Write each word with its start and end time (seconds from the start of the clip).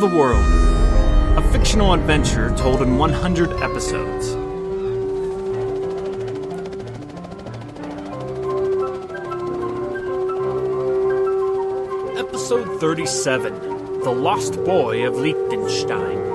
the 0.00 0.06
World, 0.06 0.46
a 1.36 1.52
fictional 1.52 1.92
adventure 1.92 2.56
told 2.56 2.80
in 2.80 2.96
100 2.96 3.52
episodes. 3.62 4.28
Episode 12.18 12.80
37 12.80 14.00
The 14.00 14.10
Lost 14.10 14.54
Boy 14.64 15.06
of 15.06 15.16
Liechtenstein. 15.16 16.29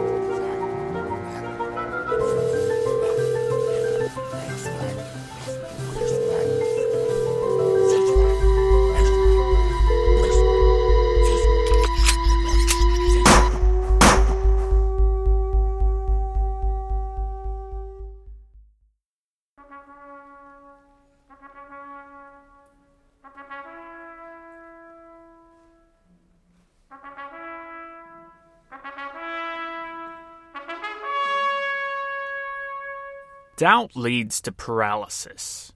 Doubt 33.58 33.96
leads 33.96 34.42
to 34.42 34.52
paralysis. 34.52 35.72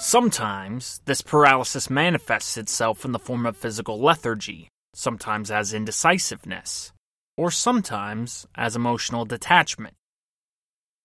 Sometimes, 0.00 1.00
this 1.04 1.22
paralysis 1.22 1.88
manifests 1.88 2.56
itself 2.56 3.04
in 3.04 3.12
the 3.12 3.20
form 3.20 3.46
of 3.46 3.56
physical 3.56 4.00
lethargy, 4.00 4.68
sometimes 4.92 5.52
as 5.52 5.72
indecisiveness, 5.72 6.92
or 7.36 7.52
sometimes 7.52 8.48
as 8.56 8.74
emotional 8.74 9.24
detachment. 9.24 9.94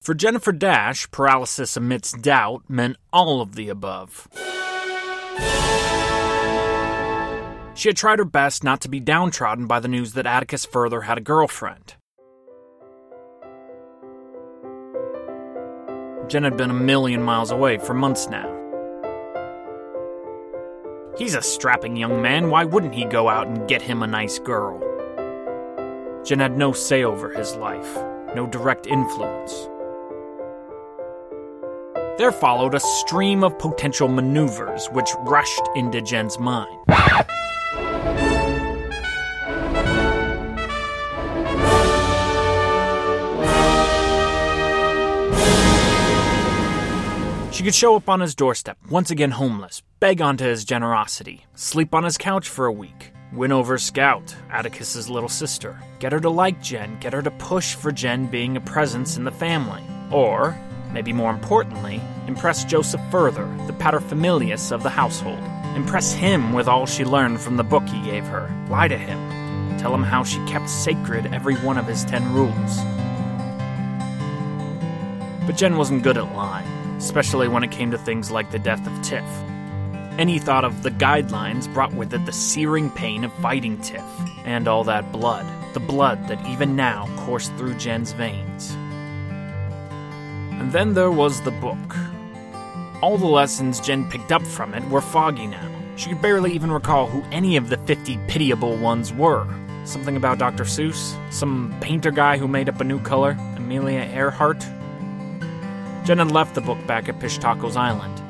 For 0.01 0.15
Jennifer 0.15 0.51
Dash, 0.51 1.09
paralysis 1.11 1.77
amidst 1.77 2.23
doubt 2.23 2.63
meant 2.67 2.97
all 3.13 3.41
of 3.41 3.53
the 3.53 3.69
above. 3.69 4.27
She 7.77 7.89
had 7.89 7.95
tried 7.95 8.17
her 8.17 8.25
best 8.25 8.63
not 8.63 8.81
to 8.81 8.89
be 8.89 8.99
downtrodden 8.99 9.67
by 9.67 9.79
the 9.79 9.87
news 9.87 10.13
that 10.13 10.25
Atticus 10.25 10.65
Further 10.65 11.01
had 11.01 11.19
a 11.19 11.21
girlfriend. 11.21 11.93
Jen 16.27 16.43
had 16.43 16.57
been 16.57 16.71
a 16.71 16.73
million 16.73 17.21
miles 17.21 17.51
away 17.51 17.77
for 17.77 17.93
months 17.93 18.29
now. 18.29 18.51
He's 21.19 21.35
a 21.35 21.41
strapping 21.43 21.95
young 21.95 22.19
man, 22.19 22.49
why 22.49 22.65
wouldn't 22.65 22.95
he 22.95 23.05
go 23.05 23.29
out 23.29 23.45
and 23.45 23.67
get 23.67 23.83
him 23.83 24.01
a 24.01 24.07
nice 24.07 24.39
girl? 24.39 24.79
Jen 26.25 26.39
had 26.39 26.57
no 26.57 26.71
say 26.71 27.03
over 27.03 27.29
his 27.29 27.55
life, 27.57 27.95
no 28.33 28.47
direct 28.47 28.87
influence. 28.87 29.53
There 32.17 32.31
followed 32.31 32.73
a 32.73 32.79
stream 32.79 33.43
of 33.43 33.59
potential 33.59 34.07
maneuvers 34.07 34.87
which 34.87 35.11
rushed 35.19 35.69
into 35.75 36.01
Jen's 36.01 36.39
mind. 36.39 36.75
She 47.57 47.63
could 47.63 47.73
show 47.73 47.95
up 47.95 48.07
on 48.07 48.19
his 48.19 48.35
doorstep, 48.35 48.77
once 48.87 49.09
again 49.09 49.31
homeless, 49.31 49.81
beg 49.99 50.21
onto 50.21 50.45
his 50.45 50.63
generosity, 50.63 51.47
sleep 51.55 51.95
on 51.95 52.03
his 52.03 52.15
couch 52.15 52.47
for 52.47 52.67
a 52.67 52.71
week, 52.71 53.11
win 53.33 53.51
over 53.51 53.79
Scout, 53.79 54.35
Atticus's 54.51 55.09
little 55.09 55.27
sister, 55.27 55.81
get 55.97 56.11
her 56.11 56.19
to 56.19 56.29
like 56.29 56.61
Jen, 56.61 56.99
get 56.99 57.13
her 57.13 57.23
to 57.23 57.31
push 57.31 57.73
for 57.73 57.91
Jen 57.91 58.27
being 58.27 58.55
a 58.55 58.61
presence 58.61 59.17
in 59.17 59.23
the 59.23 59.31
family, 59.31 59.81
or, 60.11 60.55
maybe 60.93 61.11
more 61.11 61.31
importantly, 61.31 61.99
impress 62.27 62.63
Joseph 62.63 63.01
Further, 63.09 63.47
the 63.65 63.73
paterfamilias 63.73 64.71
of 64.71 64.83
the 64.83 64.91
household. 64.91 65.39
Impress 65.75 66.13
him 66.13 66.53
with 66.53 66.67
all 66.67 66.85
she 66.85 67.05
learned 67.05 67.41
from 67.41 67.57
the 67.57 67.63
book 67.63 67.87
he 67.87 67.99
gave 68.03 68.25
her. 68.25 68.55
Lie 68.69 68.89
to 68.89 68.97
him. 68.99 69.79
Tell 69.79 69.95
him 69.95 70.03
how 70.03 70.23
she 70.23 70.37
kept 70.45 70.69
sacred 70.69 71.33
every 71.33 71.55
one 71.55 71.79
of 71.79 71.87
his 71.87 72.05
ten 72.05 72.31
rules. 72.35 72.77
But 75.47 75.57
Jen 75.57 75.75
wasn't 75.75 76.03
good 76.03 76.19
at 76.19 76.35
lying 76.35 76.76
especially 76.97 77.47
when 77.47 77.63
it 77.63 77.71
came 77.71 77.91
to 77.91 77.97
things 77.97 78.31
like 78.31 78.51
the 78.51 78.59
death 78.59 78.85
of 78.85 79.01
Tiff. 79.01 79.23
Any 80.17 80.39
thought 80.39 80.65
of 80.65 80.83
the 80.83 80.91
guidelines 80.91 81.71
brought 81.73 81.93
with 81.93 82.13
it 82.13 82.25
the 82.25 82.33
searing 82.33 82.89
pain 82.89 83.23
of 83.23 83.31
fighting 83.35 83.79
Tiff, 83.81 84.03
and 84.45 84.67
all 84.67 84.83
that 84.85 85.11
blood, 85.11 85.45
the 85.73 85.79
blood 85.79 86.27
that 86.27 86.43
even 86.47 86.75
now 86.75 87.07
coursed 87.17 87.53
through 87.55 87.75
Jen's 87.75 88.13
veins. 88.13 88.71
And 90.59 90.71
then 90.71 90.95
there 90.95 91.11
was 91.11 91.41
the 91.41 91.51
book. 91.51 91.95
All 93.03 93.17
the 93.17 93.27
lessons 93.27 93.79
Jen 93.79 94.09
picked 94.09 94.31
up 94.31 94.41
from 94.41 94.73
it 94.73 94.83
were 94.89 95.01
foggy 95.01 95.45
now. 95.45 95.71
She 95.97 96.09
could 96.09 96.21
barely 96.21 96.51
even 96.53 96.71
recall 96.71 97.05
who 97.05 97.23
any 97.31 97.55
of 97.57 97.69
the 97.69 97.77
50 97.77 98.17
pitiable 98.27 98.75
ones 98.75 99.13
were. 99.13 99.47
Something 99.85 100.17
about 100.17 100.39
Dr. 100.39 100.63
Seuss? 100.63 101.15
Some 101.31 101.75
painter 101.79 102.11
guy 102.11 102.37
who 102.37 102.47
made 102.47 102.69
up 102.69 102.81
a 102.81 102.83
new 102.83 102.99
color? 102.99 103.37
Amelia 103.55 104.01
Earhart? 104.01 104.65
Jen 106.07 106.19
had 106.19 106.31
left 106.31 106.55
the 106.55 106.61
book 106.61 106.77
back 106.87 107.09
at 107.09 107.19
Pishtaco's 107.19 107.75
Island. 107.75 108.21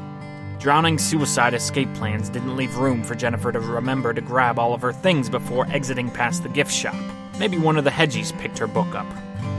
Drowning 0.59 0.97
suicide 0.97 1.53
escape 1.53 1.93
plans 1.93 2.27
didn't 2.27 2.57
leave 2.57 2.75
room 2.77 3.03
for 3.03 3.13
Jennifer 3.13 3.51
to 3.51 3.59
remember 3.59 4.15
to 4.15 4.19
grab 4.19 4.57
all 4.57 4.73
of 4.73 4.81
her 4.81 4.91
things 4.91 5.29
before 5.29 5.67
exiting 5.67 6.09
past 6.09 6.41
the 6.41 6.49
gift 6.49 6.71
shop. 6.71 6.95
Maybe 7.37 7.59
one 7.59 7.77
of 7.77 7.83
the 7.83 7.91
Hedgies 7.91 8.35
picked 8.39 8.57
her 8.57 8.65
book 8.65 8.95
up. 8.95 9.05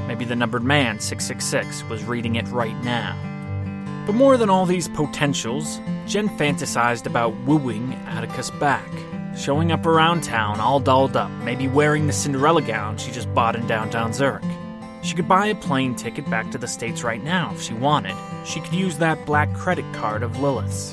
Maybe 0.09 0.25
the 0.25 0.34
numbered 0.34 0.65
man, 0.65 0.99
666, 0.99 1.84
was 1.89 2.03
reading 2.03 2.34
it 2.34 2.49
right 2.49 2.75
now. 2.83 3.15
But 4.05 4.17
more 4.17 4.37
than 4.37 4.51
all 4.51 4.67
these 4.67 4.89
potentials, 4.89 5.78
Jen 6.09 6.28
fantasized 6.28 7.07
about 7.07 7.37
wooing 7.45 7.95
Atticus 8.09 8.51
back. 8.51 8.91
Showing 9.37 9.71
up 9.71 9.87
around 9.87 10.25
town 10.25 10.59
all 10.59 10.81
dolled 10.81 11.17
up, 11.17 11.31
maybe 11.45 11.69
wearing 11.69 12.09
the 12.09 12.12
Cinderella 12.12 12.62
gown 12.62 12.97
she 12.97 13.12
just 13.12 13.33
bought 13.33 13.55
in 13.55 13.65
downtown 13.69 14.12
Zurich. 14.12 14.43
She 15.09 15.15
could 15.15 15.27
buy 15.27 15.47
a 15.47 15.55
plane 15.55 15.95
ticket 15.95 16.29
back 16.29 16.51
to 16.51 16.59
the 16.59 16.69
States 16.69 17.03
right 17.03 17.25
now 17.25 17.51
if 17.55 17.63
she 17.63 17.73
wanted. 17.73 18.15
She 18.45 18.61
could 18.61 18.75
use 18.75 18.99
that 18.99 19.25
black 19.25 19.51
credit 19.55 19.87
card 19.95 20.23
of 20.23 20.39
Lilith's. 20.39 20.93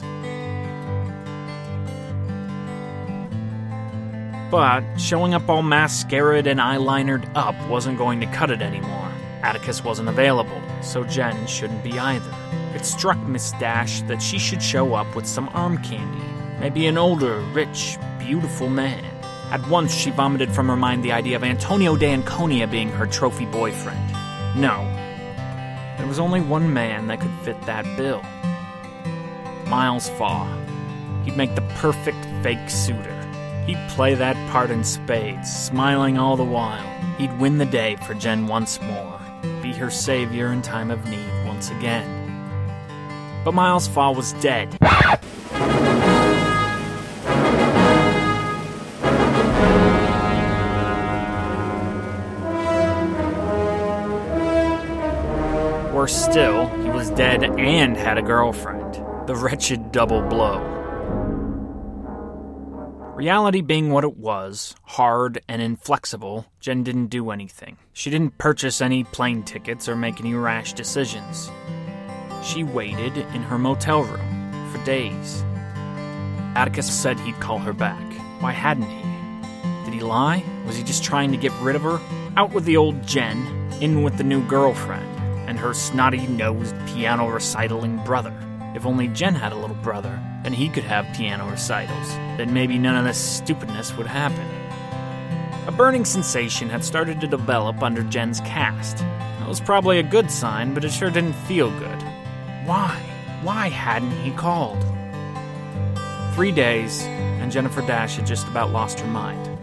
But 4.50 4.86
showing 4.98 5.34
up 5.34 5.50
all 5.50 5.64
mascaraed 5.64 6.48
and 6.48 6.62
eyelinered 6.62 7.30
up 7.36 7.56
wasn't 7.68 7.98
going 7.98 8.22
to 8.22 8.26
cut 8.28 8.52
it 8.52 8.62
anymore. 8.62 9.12
Atticus 9.44 9.84
wasn't 9.84 10.08
available, 10.08 10.62
so 10.82 11.04
Jen 11.04 11.46
shouldn't 11.46 11.84
be 11.84 12.00
either. 12.00 12.34
It 12.74 12.86
struck 12.86 13.20
Miss 13.28 13.52
Dash 13.60 14.00
that 14.04 14.22
she 14.22 14.40
should 14.40 14.64
show 14.64 14.94
up 14.94 15.14
with 15.14 15.26
some 15.26 15.50
arm 15.50 15.78
candy. 15.80 16.24
Maybe 16.62 16.88
an 16.88 16.98
older, 16.98 17.42
rich, 17.52 17.98
beautiful 18.18 18.70
man. 18.70 19.04
At 19.52 19.68
once, 19.68 19.94
she 19.94 20.10
vomited 20.10 20.52
from 20.54 20.70
her 20.70 20.78
mind 20.78 21.04
the 21.04 21.12
idea 21.12 21.36
of 21.36 21.44
Antonio 21.44 21.98
de 21.98 22.08
Anconia 22.08 22.66
being 22.66 22.90
her 22.90 23.06
trophy 23.06 23.46
boyfriend. 23.46 24.05
No. 24.56 24.86
There 25.98 26.08
was 26.08 26.20
only 26.20 26.40
one 26.40 26.72
man 26.72 27.08
that 27.08 27.20
could 27.20 27.34
fit 27.44 27.62
that 27.64 27.86
bill 27.98 28.22
Miles 29.68 30.10
Faa. 30.10 30.46
He'd 31.24 31.36
make 31.36 31.56
the 31.56 31.62
perfect 31.76 32.26
fake 32.44 32.70
suitor. 32.70 33.12
He'd 33.66 33.80
play 33.90 34.14
that 34.16 34.36
part 34.52 34.70
in 34.70 34.84
spades, 34.84 35.52
smiling 35.52 36.18
all 36.18 36.38
the 36.38 36.44
while. 36.44 36.88
He'd 37.18 37.38
win 37.40 37.58
the 37.58 37.66
day 37.66 37.96
for 38.06 38.14
Jen 38.14 38.48
once 38.48 38.80
more, 38.82 39.20
be 39.62 39.74
her 39.74 39.90
savior 39.90 40.54
in 40.54 40.62
time 40.62 40.92
of 40.92 41.04
need 41.10 41.28
once 41.46 41.72
again. 41.72 42.06
But 43.44 43.54
Miles 43.54 43.88
Faa 43.88 44.12
was 44.12 44.34
dead. 44.34 44.78
Still, 56.16 56.68
he 56.82 56.90
was 56.90 57.10
dead 57.12 57.44
and 57.44 57.98
had 57.98 58.18
a 58.18 58.22
girlfriend. 58.22 58.96
The 59.28 59.36
wretched 59.36 59.92
double 59.92 60.22
blow. 60.22 60.60
Reality 63.16 63.62
being 63.62 63.92
what 63.92 64.04
it 64.04 64.18
was, 64.18 64.76
hard 64.84 65.42
and 65.48 65.62
inflexible, 65.62 66.46
Jen 66.60 66.84
didn't 66.84 67.08
do 67.08 67.32
anything. 67.32 67.78
She 67.94 68.10
didn't 68.10 68.38
purchase 68.38 68.82
any 68.82 69.04
plane 69.04 69.44
tickets 69.44 69.88
or 69.88 69.96
make 69.96 70.20
any 70.20 70.34
rash 70.34 70.74
decisions. 70.74 71.50
She 72.44 72.64
waited 72.64 73.18
in 73.18 73.42
her 73.44 73.58
motel 73.58 74.04
room 74.04 74.72
for 74.72 74.84
days. 74.86 75.44
Atticus 76.56 76.92
said 76.92 77.20
he'd 77.22 77.40
call 77.40 77.60
her 77.60 77.74
back. 77.74 78.14
Why 78.42 78.52
hadn't 78.52 78.90
he? 78.90 79.86
Did 79.86 79.94
he 79.94 80.02
lie? 80.02 80.44
Was 80.66 80.78
he 80.78 80.84
just 80.84 81.04
trying 81.04 81.32
to 81.32 81.38
get 81.38 81.54
rid 81.62 81.76
of 81.76 81.84
her? 81.84 82.00
Out 82.38 82.54
with 82.54 82.66
the 82.66 82.78
old 82.78 83.06
Jen, 83.08 83.38
in 83.82 84.04
with 84.04 84.18
the 84.18 84.24
new 84.24 84.46
girlfriend 84.48 85.15
and 85.48 85.60
her 85.60 85.74
snotty 85.74 86.28
nosed 86.28 86.76
piano 86.88 87.30
recitaling 87.30 88.04
brother. 88.04 88.34
If 88.76 88.86
only 88.86 89.08
Jen 89.08 89.36
had 89.36 89.52
a 89.52 89.58
little 89.58 89.76
brother, 89.78 90.20
then 90.44 90.54
he 90.54 90.70
could 90.70 90.84
have 90.84 91.16
piano 91.16 91.50
recitals. 91.50 92.10
Then 92.38 92.54
maybe 92.54 92.78
none 92.78 92.98
of 92.98 93.06
this 93.06 93.18
stupidness 93.18 93.96
would 93.98 94.08
happen. 94.08 94.48
A 95.68 95.72
burning 95.72 96.06
sensation 96.06 96.70
had 96.70 96.84
started 96.84 97.20
to 97.22 97.28
develop 97.28 97.82
under 97.82 98.04
Jen's 98.04 98.40
cast. 98.42 98.98
That 98.98 99.48
was 99.48 99.60
probably 99.60 100.00
a 100.00 100.04
good 100.04 100.30
sign, 100.30 100.74
but 100.74 100.84
it 100.84 100.92
sure 100.92 101.10
didn't 101.10 101.34
feel 101.34 101.72
good. 101.80 102.04
Why? 102.66 103.02
Why 103.42 103.70
hadn't 103.70 104.12
he 104.24 104.32
called? 104.32 104.84
Three 106.36 106.52
days, 106.52 107.04
and 107.04 107.52
Jennifer 107.52 107.82
Dash 107.82 108.18
had 108.18 108.28
just 108.28 108.48
about 108.48 108.72
lost 108.72 109.00
her 109.00 109.08
mind. 109.08 109.55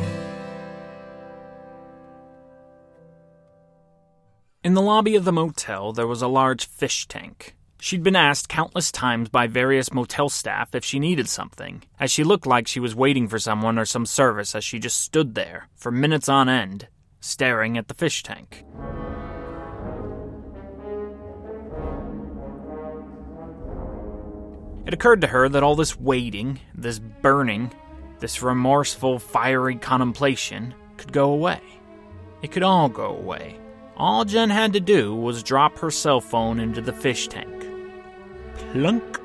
In 4.65 4.75
the 4.75 4.83
lobby 4.83 5.17
of 5.17 5.25
the 5.25 5.33
motel, 5.33 5.93
there 5.93 6.07
was 6.07 6.23
a 6.23 6.29
large 6.29 6.67
fish 6.67 7.09
tank. 7.09 7.57
She'd 7.81 8.05
been 8.05 8.15
asked 8.15 8.49
countless 8.49 8.93
times 8.93 9.29
by 9.29 9.49
various 9.49 9.93
motel 9.93 10.29
staff 10.29 10.73
if 10.73 10.85
she 10.85 11.01
needed 11.01 11.29
something, 11.29 11.83
as 11.99 12.13
she 12.13 12.23
looked 12.23 12.47
like 12.47 12.69
she 12.69 12.79
was 12.79 12.95
waiting 12.95 13.27
for 13.27 13.41
someone 13.41 13.77
or 13.77 13.85
some 13.85 14.07
service 14.07 14.55
as 14.55 14.63
she 14.63 14.79
just 14.79 15.01
stood 15.01 15.35
there, 15.35 15.67
for 15.75 15.91
minutes 15.91 16.29
on 16.29 16.49
end, 16.49 16.87
staring 17.19 17.77
at 17.77 17.89
the 17.89 17.95
fish 17.95 18.23
tank. 18.23 18.63
It 24.87 24.95
occurred 24.95 25.23
to 25.23 25.27
her 25.27 25.49
that 25.49 25.65
all 25.65 25.75
this 25.75 25.99
waiting, 25.99 26.61
this 26.73 27.01
burning, 27.01 27.73
this 28.21 28.43
remorseful, 28.43 29.19
fiery 29.19 29.75
contemplation 29.75 30.73
could 30.99 31.13
go 31.13 31.33
away. 31.33 31.61
It 32.43 32.53
could 32.53 32.63
all 32.63 32.89
go 32.89 33.07
away. 33.07 33.59
All 34.03 34.25
Jen 34.25 34.51
had 34.51 34.73
to 34.73 34.81
do 34.81 35.15
was 35.15 35.45
drop 35.45 35.79
her 35.79 35.93
cell 35.93 36.21
phone 36.21 36.59
into 36.59 36.81
the 36.81 36.93
fish 36.93 37.29
tank. 37.29 37.69
Plunk. 38.73 39.21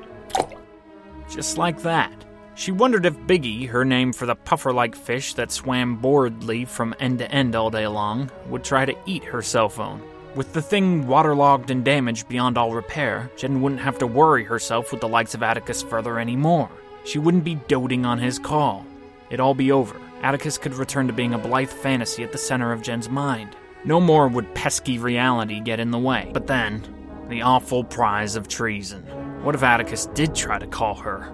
Just 1.28 1.58
like 1.58 1.82
that. 1.82 2.12
She 2.54 2.70
wondered 2.70 3.04
if 3.04 3.16
Biggie, 3.26 3.66
her 3.70 3.84
name 3.84 4.12
for 4.12 4.24
the 4.24 4.36
puffer 4.36 4.72
like 4.72 4.94
fish 4.94 5.34
that 5.34 5.50
swam 5.50 5.96
boredly 5.96 6.64
from 6.64 6.94
end 7.00 7.18
to 7.18 7.28
end 7.28 7.56
all 7.56 7.70
day 7.70 7.88
long, 7.88 8.30
would 8.46 8.62
try 8.62 8.84
to 8.84 8.96
eat 9.04 9.24
her 9.24 9.42
cell 9.42 9.68
phone. 9.68 10.00
With 10.36 10.52
the 10.52 10.62
thing 10.62 11.08
waterlogged 11.08 11.72
and 11.72 11.84
damaged 11.84 12.28
beyond 12.28 12.56
all 12.56 12.72
repair, 12.72 13.32
Jen 13.36 13.60
wouldn't 13.60 13.80
have 13.80 13.98
to 13.98 14.06
worry 14.06 14.44
herself 14.44 14.92
with 14.92 15.00
the 15.00 15.08
likes 15.08 15.34
of 15.34 15.42
Atticus 15.42 15.82
Further 15.82 16.20
anymore. 16.20 16.70
She 17.02 17.18
wouldn't 17.18 17.42
be 17.42 17.56
doting 17.66 18.06
on 18.06 18.20
his 18.20 18.38
call. 18.38 18.86
It'd 19.28 19.40
all 19.40 19.54
be 19.54 19.72
over. 19.72 20.00
Atticus 20.22 20.56
could 20.56 20.74
return 20.74 21.08
to 21.08 21.12
being 21.12 21.34
a 21.34 21.38
blithe 21.38 21.68
fantasy 21.68 22.22
at 22.22 22.30
the 22.30 22.38
center 22.38 22.70
of 22.70 22.82
Jen's 22.82 23.08
mind. 23.08 23.56
No 23.84 24.00
more 24.00 24.28
would 24.28 24.54
pesky 24.54 24.98
reality 24.98 25.60
get 25.60 25.80
in 25.80 25.90
the 25.90 25.98
way. 25.98 26.30
But 26.32 26.46
then, 26.46 26.82
the 27.28 27.42
awful 27.42 27.84
prize 27.84 28.36
of 28.36 28.48
treason. 28.48 29.02
What 29.42 29.54
if 29.54 29.62
Atticus 29.62 30.06
did 30.06 30.34
try 30.34 30.58
to 30.58 30.66
call 30.66 30.94
her? 30.96 31.32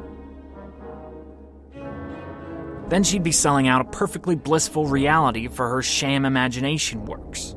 Then 2.88 3.02
she'd 3.02 3.22
be 3.22 3.32
selling 3.32 3.66
out 3.66 3.80
a 3.80 3.90
perfectly 3.90 4.36
blissful 4.36 4.86
reality 4.86 5.48
for 5.48 5.68
her 5.70 5.82
sham 5.82 6.24
imagination 6.24 7.06
works. 7.06 7.56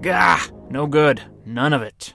Gah! 0.00 0.40
No 0.70 0.86
good. 0.86 1.20
None 1.44 1.72
of 1.72 1.82
it. 1.82 2.14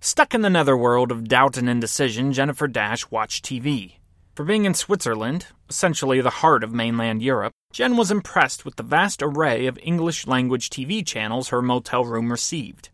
Stuck 0.00 0.34
in 0.34 0.42
the 0.42 0.50
netherworld 0.50 1.10
of 1.10 1.26
doubt 1.26 1.56
and 1.56 1.68
indecision, 1.68 2.34
Jennifer 2.34 2.68
Dash 2.68 3.10
watched 3.10 3.44
TV. 3.46 3.94
For 4.34 4.44
being 4.44 4.66
in 4.66 4.74
Switzerland, 4.74 5.46
essentially 5.70 6.20
the 6.20 6.28
heart 6.28 6.62
of 6.62 6.74
mainland 6.74 7.22
Europe, 7.22 7.54
Jen 7.74 7.96
was 7.96 8.12
impressed 8.12 8.64
with 8.64 8.76
the 8.76 8.84
vast 8.84 9.20
array 9.20 9.66
of 9.66 9.76
English 9.82 10.28
language 10.28 10.70
TV 10.70 11.04
channels 11.04 11.48
her 11.48 11.60
motel 11.60 12.04
room 12.04 12.30
received. 12.30 12.90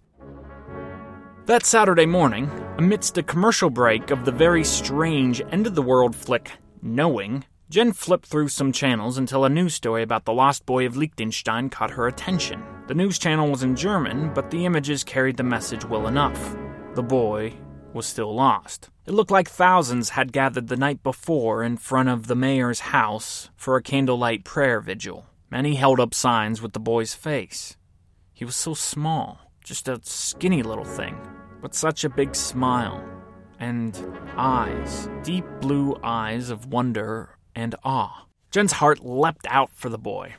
That 1.44 1.67
Saturday 1.67 2.06
morning, 2.06 2.50
amidst 2.79 3.19
a 3.19 3.23
commercial 3.23 3.69
break 3.69 4.11
of 4.11 4.25
the 4.25 4.32
very 4.32 4.65
strange 4.65 5.43
end 5.50 5.67
of 5.67 5.75
the 5.75 5.82
world 5.82 6.17
flick 6.17 6.53
Knowing, 6.81 7.44
Jen 7.69 7.93
flipped 7.93 8.25
through 8.25 8.49
some 8.49 8.73
channels 8.73 9.19
until 9.19 9.44
a 9.44 9.50
news 9.50 9.75
story 9.75 10.03
about 10.03 10.25
the 10.25 10.32
lost 10.32 10.65
boy 10.65 10.87
of 10.87 10.97
Liechtenstein 10.97 11.69
caught 11.69 11.91
her 11.91 12.06
attention. 12.06 12.65
The 12.87 12.94
news 12.94 13.19
channel 13.19 13.50
was 13.50 13.62
in 13.62 13.77
German, 13.77 14.32
but 14.32 14.50
the 14.50 14.65
images 14.65 15.05
carried 15.05 15.37
the 15.37 15.43
message 15.43 15.85
well 15.85 16.09
enough. 16.09 16.56
The 16.94 17.03
boy 17.03 17.53
was 17.92 18.06
still 18.06 18.34
lost. 18.34 18.90
It 19.06 19.12
looked 19.12 19.31
like 19.31 19.48
thousands 19.48 20.10
had 20.10 20.32
gathered 20.32 20.69
the 20.69 20.76
night 20.76 21.02
before 21.02 21.62
in 21.62 21.76
front 21.76 22.08
of 22.08 22.26
the 22.26 22.37
mayor's 22.37 22.81
house 22.81 23.50
for 23.56 23.76
a 23.76 23.82
candlelight 23.82 24.44
prayer 24.44 24.81
vigil. 24.81 25.26
Many 25.50 25.75
held 25.75 25.98
up 25.98 26.14
signs 26.14 26.62
with 26.62 26.72
the 26.72 26.81
boy's 26.81 27.14
face. 27.14 27.76
He 28.32 28.44
was 28.44 28.56
so 28.56 28.72
small, 28.75 29.52
just 29.64 29.88
a 29.88 30.00
skinny 30.04 30.62
little 30.62 30.84
thing, 30.84 31.19
but 31.60 31.75
such 31.75 32.04
a 32.04 32.08
big 32.08 32.34
smile. 32.34 33.04
And 33.58 33.98
eyes, 34.36 35.10
deep 35.22 35.44
blue 35.60 35.96
eyes 36.02 36.48
of 36.50 36.66
wonder 36.66 37.36
and 37.54 37.75
awe. 37.84 38.26
Jen's 38.50 38.72
heart 38.72 39.04
leapt 39.04 39.46
out 39.48 39.70
for 39.75 39.88
the 39.88 39.98
boy. 39.98 40.34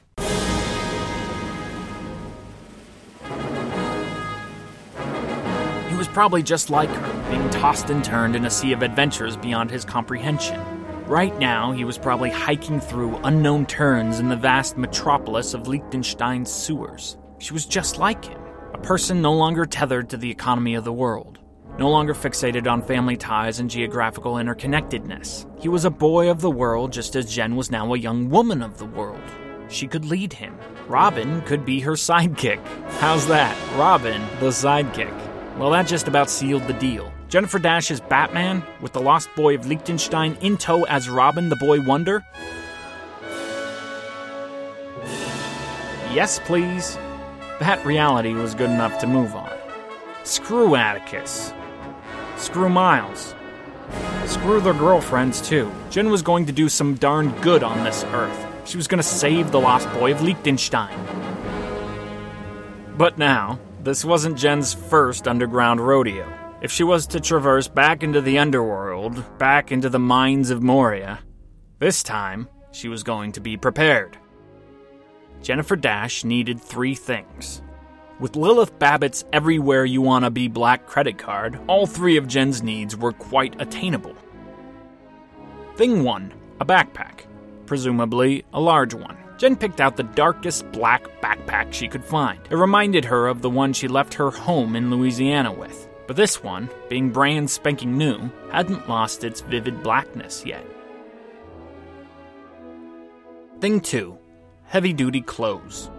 He 5.89 5.97
was 5.97 6.07
probably 6.07 6.41
just 6.41 6.69
like 6.69 6.89
her, 6.89 7.10
being 7.31 7.49
tossed 7.49 7.89
and 7.89 8.03
turned 8.03 8.35
in 8.35 8.45
a 8.45 8.51
sea 8.51 8.73
of 8.73 8.83
adventures 8.83 9.35
beyond 9.35 9.71
his 9.71 9.83
comprehension. 9.83 10.61
Right 11.07 11.35
now, 11.39 11.71
he 11.71 11.83
was 11.83 11.97
probably 11.97 12.29
hiking 12.29 12.79
through 12.79 13.19
unknown 13.23 13.65
turns 13.65 14.19
in 14.19 14.29
the 14.29 14.35
vast 14.35 14.77
metropolis 14.77 15.55
of 15.55 15.67
Liechtenstein's 15.67 16.51
sewers. 16.51 17.17
She 17.39 17.53
was 17.53 17.65
just 17.65 17.97
like 17.97 18.25
him, 18.25 18.39
a 18.73 18.77
person 18.77 19.23
no 19.23 19.33
longer 19.33 19.65
tethered 19.65 20.09
to 20.11 20.17
the 20.17 20.29
economy 20.29 20.75
of 20.75 20.83
the 20.83 20.93
world 20.93 21.39
no 21.77 21.89
longer 21.89 22.13
fixated 22.13 22.69
on 22.69 22.81
family 22.81 23.17
ties 23.17 23.59
and 23.59 23.69
geographical 23.69 24.33
interconnectedness. 24.35 25.47
He 25.59 25.69
was 25.69 25.85
a 25.85 25.89
boy 25.89 26.29
of 26.29 26.41
the 26.41 26.51
world 26.51 26.91
just 26.91 27.15
as 27.15 27.33
Jen 27.33 27.55
was 27.55 27.71
now 27.71 27.93
a 27.93 27.97
young 27.97 28.29
woman 28.29 28.61
of 28.61 28.77
the 28.77 28.85
world. 28.85 29.23
She 29.69 29.87
could 29.87 30.05
lead 30.05 30.33
him. 30.33 30.57
Robin 30.87 31.41
could 31.41 31.65
be 31.65 31.79
her 31.79 31.93
sidekick. 31.93 32.59
How's 32.99 33.25
that? 33.27 33.57
Robin, 33.77 34.21
the 34.39 34.49
sidekick. 34.49 35.57
Well, 35.57 35.71
that 35.71 35.87
just 35.87 36.07
about 36.07 36.29
sealed 36.29 36.67
the 36.67 36.73
deal. 36.73 37.11
Jennifer 37.31 37.59
Dash 37.59 37.89
is 37.91 38.01
Batman, 38.01 38.61
with 38.81 38.91
the 38.91 38.99
lost 38.99 39.33
boy 39.37 39.55
of 39.55 39.65
Liechtenstein 39.65 40.35
in 40.41 40.57
tow 40.57 40.83
as 40.83 41.07
Robin 41.07 41.47
the 41.47 41.55
Boy 41.55 41.79
Wonder? 41.79 42.25
Yes, 46.11 46.41
please. 46.43 46.97
That 47.61 47.85
reality 47.85 48.33
was 48.33 48.53
good 48.53 48.69
enough 48.69 48.99
to 48.99 49.07
move 49.07 49.33
on. 49.33 49.49
Screw 50.25 50.75
Atticus. 50.75 51.53
Screw 52.35 52.67
Miles. 52.67 53.33
Screw 54.25 54.59
their 54.59 54.73
girlfriends, 54.73 55.39
too. 55.39 55.71
Jen 55.89 56.09
was 56.09 56.21
going 56.21 56.45
to 56.47 56.51
do 56.51 56.67
some 56.67 56.95
darn 56.95 57.31
good 57.39 57.63
on 57.63 57.81
this 57.85 58.03
earth. 58.11 58.45
She 58.67 58.75
was 58.75 58.89
going 58.89 59.01
to 59.01 59.07
save 59.07 59.51
the 59.51 59.59
lost 59.61 59.89
boy 59.93 60.11
of 60.11 60.21
Liechtenstein. 60.21 60.99
But 62.97 63.17
now, 63.17 63.57
this 63.79 64.03
wasn't 64.03 64.37
Jen's 64.37 64.73
first 64.73 65.29
underground 65.29 65.79
rodeo. 65.79 66.40
If 66.61 66.71
she 66.71 66.83
was 66.83 67.07
to 67.07 67.19
traverse 67.19 67.67
back 67.67 68.03
into 68.03 68.21
the 68.21 68.37
underworld, 68.37 69.37
back 69.37 69.71
into 69.71 69.89
the 69.89 69.99
mines 69.99 70.49
of 70.49 70.61
Moria, 70.61 71.19
this 71.79 72.03
time 72.03 72.47
she 72.71 72.87
was 72.87 73.03
going 73.03 73.31
to 73.33 73.41
be 73.41 73.57
prepared. 73.57 74.17
Jennifer 75.41 75.75
Dash 75.75 76.23
needed 76.23 76.61
three 76.61 76.93
things 76.93 77.63
with 78.21 78.35
Lilith 78.35 78.77
Babbitt's 78.77 79.25
Everywhere 79.33 79.83
You 79.83 80.03
Wanna 80.03 80.29
Be 80.29 80.47
Black 80.47 80.85
credit 80.85 81.17
card, 81.17 81.59
all 81.65 81.87
three 81.87 82.17
of 82.17 82.27
Jen's 82.27 82.61
needs 82.61 82.95
were 82.95 83.11
quite 83.11 83.59
attainable. 83.59 84.15
Thing 85.75 86.03
1 86.03 86.33
a 86.59 86.65
backpack, 86.65 87.21
presumably 87.65 88.45
a 88.53 88.61
large 88.61 88.93
one. 88.93 89.17
Jen 89.39 89.55
picked 89.55 89.81
out 89.81 89.97
the 89.97 90.03
darkest 90.03 90.71
black 90.71 91.07
backpack 91.19 91.73
she 91.73 91.87
could 91.87 92.05
find. 92.05 92.39
It 92.51 92.55
reminded 92.55 93.05
her 93.05 93.25
of 93.25 93.41
the 93.41 93.49
one 93.49 93.73
she 93.73 93.87
left 93.87 94.13
her 94.13 94.29
home 94.29 94.75
in 94.75 94.91
Louisiana 94.91 95.51
with. 95.51 95.87
But 96.11 96.17
this 96.17 96.43
one, 96.43 96.69
being 96.89 97.09
brand 97.09 97.49
spanking 97.49 97.97
new, 97.97 98.29
hadn't 98.51 98.89
lost 98.89 99.23
its 99.23 99.39
vivid 99.39 99.81
blackness 99.81 100.45
yet. 100.45 100.67
Thing 103.61 103.79
2 103.79 104.17
Heavy 104.65 104.91
duty 104.91 105.21
clothes. 105.21 105.89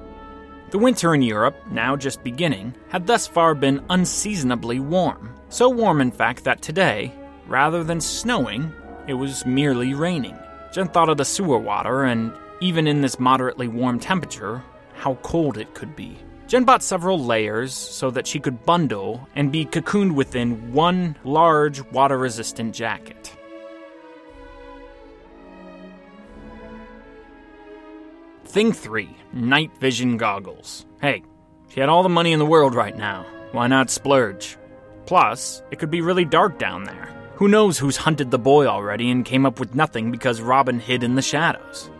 The 0.68 0.76
winter 0.76 1.14
in 1.14 1.22
Europe, 1.22 1.56
now 1.70 1.96
just 1.96 2.22
beginning, 2.22 2.74
had 2.90 3.06
thus 3.06 3.26
far 3.26 3.54
been 3.54 3.82
unseasonably 3.88 4.80
warm. 4.80 5.34
So 5.48 5.70
warm, 5.70 6.02
in 6.02 6.10
fact, 6.10 6.44
that 6.44 6.60
today, 6.60 7.10
rather 7.46 7.82
than 7.82 7.98
snowing, 7.98 8.70
it 9.08 9.14
was 9.14 9.46
merely 9.46 9.94
raining. 9.94 10.36
Jen 10.74 10.88
thought 10.88 11.08
of 11.08 11.16
the 11.16 11.24
sewer 11.24 11.58
water, 11.58 12.04
and 12.04 12.34
even 12.60 12.86
in 12.86 13.00
this 13.00 13.18
moderately 13.18 13.66
warm 13.66 13.98
temperature, 13.98 14.62
how 14.92 15.14
cold 15.22 15.56
it 15.56 15.72
could 15.72 15.96
be. 15.96 16.18
Jen 16.52 16.64
bought 16.64 16.82
several 16.82 17.18
layers 17.18 17.72
so 17.72 18.10
that 18.10 18.26
she 18.26 18.38
could 18.38 18.66
bundle 18.66 19.26
and 19.34 19.50
be 19.50 19.64
cocooned 19.64 20.12
within 20.12 20.74
one 20.74 21.16
large 21.24 21.80
water 21.92 22.18
resistant 22.18 22.74
jacket. 22.74 23.34
Thing 28.44 28.74
3 28.74 29.16
Night 29.32 29.70
Vision 29.80 30.18
Goggles. 30.18 30.84
Hey, 31.00 31.22
she 31.70 31.80
had 31.80 31.88
all 31.88 32.02
the 32.02 32.10
money 32.10 32.32
in 32.32 32.38
the 32.38 32.44
world 32.44 32.74
right 32.74 32.98
now. 32.98 33.24
Why 33.52 33.66
not 33.66 33.88
splurge? 33.88 34.58
Plus, 35.06 35.62
it 35.70 35.78
could 35.78 35.90
be 35.90 36.02
really 36.02 36.26
dark 36.26 36.58
down 36.58 36.84
there. 36.84 37.08
Who 37.36 37.48
knows 37.48 37.78
who's 37.78 37.96
hunted 37.96 38.30
the 38.30 38.38
boy 38.38 38.66
already 38.66 39.10
and 39.10 39.24
came 39.24 39.46
up 39.46 39.58
with 39.58 39.74
nothing 39.74 40.10
because 40.10 40.42
Robin 40.42 40.80
hid 40.80 41.02
in 41.02 41.14
the 41.14 41.22
shadows? 41.22 41.90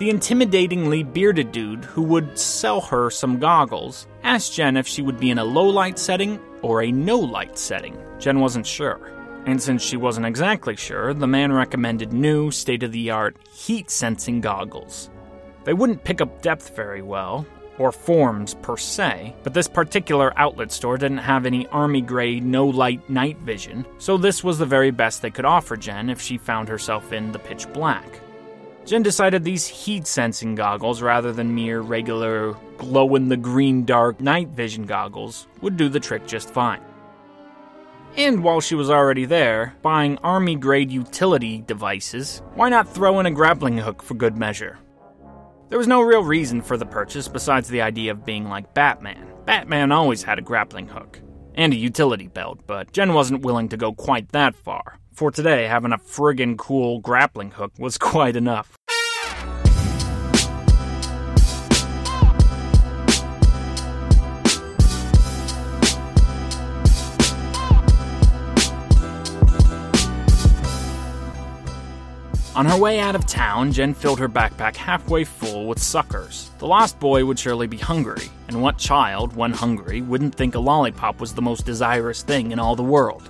The 0.00 0.08
intimidatingly 0.08 1.12
bearded 1.12 1.52
dude 1.52 1.84
who 1.84 2.00
would 2.04 2.38
sell 2.38 2.80
her 2.80 3.10
some 3.10 3.38
goggles 3.38 4.06
asked 4.22 4.54
Jen 4.54 4.78
if 4.78 4.88
she 4.88 5.02
would 5.02 5.20
be 5.20 5.28
in 5.28 5.36
a 5.36 5.44
low 5.44 5.68
light 5.68 5.98
setting 5.98 6.40
or 6.62 6.82
a 6.82 6.90
no 6.90 7.18
light 7.18 7.58
setting. 7.58 7.98
Jen 8.18 8.40
wasn't 8.40 8.66
sure. 8.66 9.12
And 9.44 9.60
since 9.60 9.82
she 9.82 9.98
wasn't 9.98 10.24
exactly 10.24 10.74
sure, 10.74 11.12
the 11.12 11.26
man 11.26 11.52
recommended 11.52 12.14
new, 12.14 12.50
state 12.50 12.82
of 12.82 12.92
the 12.92 13.10
art 13.10 13.36
heat 13.52 13.90
sensing 13.90 14.40
goggles. 14.40 15.10
They 15.64 15.74
wouldn't 15.74 16.02
pick 16.02 16.22
up 16.22 16.40
depth 16.40 16.74
very 16.74 17.02
well, 17.02 17.46
or 17.76 17.92
forms 17.92 18.54
per 18.54 18.78
se, 18.78 19.36
but 19.42 19.52
this 19.52 19.68
particular 19.68 20.32
outlet 20.38 20.72
store 20.72 20.96
didn't 20.96 21.18
have 21.18 21.44
any 21.44 21.66
army 21.66 22.00
grade, 22.00 22.42
no 22.42 22.64
light 22.64 23.06
night 23.10 23.36
vision, 23.40 23.84
so 23.98 24.16
this 24.16 24.42
was 24.42 24.58
the 24.58 24.64
very 24.64 24.92
best 24.92 25.20
they 25.20 25.30
could 25.30 25.44
offer 25.44 25.76
Jen 25.76 26.08
if 26.08 26.22
she 26.22 26.38
found 26.38 26.70
herself 26.70 27.12
in 27.12 27.32
the 27.32 27.38
pitch 27.38 27.70
black. 27.74 28.22
Jen 28.86 29.02
decided 29.02 29.44
these 29.44 29.66
heat 29.66 30.06
sensing 30.06 30.54
goggles, 30.54 31.02
rather 31.02 31.32
than 31.32 31.54
mere 31.54 31.80
regular 31.80 32.54
glow 32.76 33.14
in 33.14 33.28
the 33.28 33.36
green 33.36 33.84
dark 33.84 34.20
night 34.20 34.48
vision 34.48 34.84
goggles, 34.84 35.46
would 35.60 35.76
do 35.76 35.88
the 35.88 36.00
trick 36.00 36.26
just 36.26 36.50
fine. 36.50 36.80
And 38.16 38.42
while 38.42 38.60
she 38.60 38.74
was 38.74 38.90
already 38.90 39.24
there, 39.24 39.74
buying 39.82 40.18
army 40.18 40.56
grade 40.56 40.90
utility 40.90 41.60
devices, 41.60 42.42
why 42.54 42.68
not 42.68 42.92
throw 42.92 43.20
in 43.20 43.26
a 43.26 43.30
grappling 43.30 43.78
hook 43.78 44.02
for 44.02 44.14
good 44.14 44.36
measure? 44.36 44.78
There 45.68 45.78
was 45.78 45.86
no 45.86 46.00
real 46.00 46.24
reason 46.24 46.60
for 46.62 46.76
the 46.76 46.86
purchase 46.86 47.28
besides 47.28 47.68
the 47.68 47.82
idea 47.82 48.10
of 48.10 48.24
being 48.24 48.48
like 48.48 48.74
Batman. 48.74 49.24
Batman 49.44 49.92
always 49.92 50.24
had 50.24 50.40
a 50.40 50.42
grappling 50.42 50.88
hook 50.88 51.20
and 51.54 51.72
a 51.72 51.76
utility 51.76 52.26
belt, 52.26 52.60
but 52.66 52.92
Jen 52.92 53.14
wasn't 53.14 53.44
willing 53.44 53.68
to 53.68 53.76
go 53.76 53.92
quite 53.92 54.32
that 54.32 54.56
far. 54.56 54.98
For 55.20 55.30
today, 55.30 55.66
having 55.66 55.92
a 55.92 55.98
friggin' 55.98 56.56
cool 56.56 56.98
grappling 57.00 57.50
hook 57.50 57.72
was 57.78 57.98
quite 57.98 58.36
enough. 58.36 58.74
On 72.56 72.64
her 72.64 72.78
way 72.78 72.98
out 72.98 73.14
of 73.14 73.26
town, 73.26 73.72
Jen 73.72 73.92
filled 73.92 74.20
her 74.20 74.26
backpack 74.26 74.74
halfway 74.74 75.24
full 75.24 75.66
with 75.66 75.82
suckers. 75.82 76.50
The 76.56 76.66
lost 76.66 76.98
boy 76.98 77.26
would 77.26 77.38
surely 77.38 77.66
be 77.66 77.76
hungry, 77.76 78.30
and 78.48 78.62
what 78.62 78.78
child, 78.78 79.36
when 79.36 79.52
hungry, 79.52 80.00
wouldn't 80.00 80.34
think 80.34 80.54
a 80.54 80.58
lollipop 80.58 81.20
was 81.20 81.34
the 81.34 81.42
most 81.42 81.66
desirous 81.66 82.22
thing 82.22 82.52
in 82.52 82.58
all 82.58 82.74
the 82.74 82.82
world? 82.82 83.22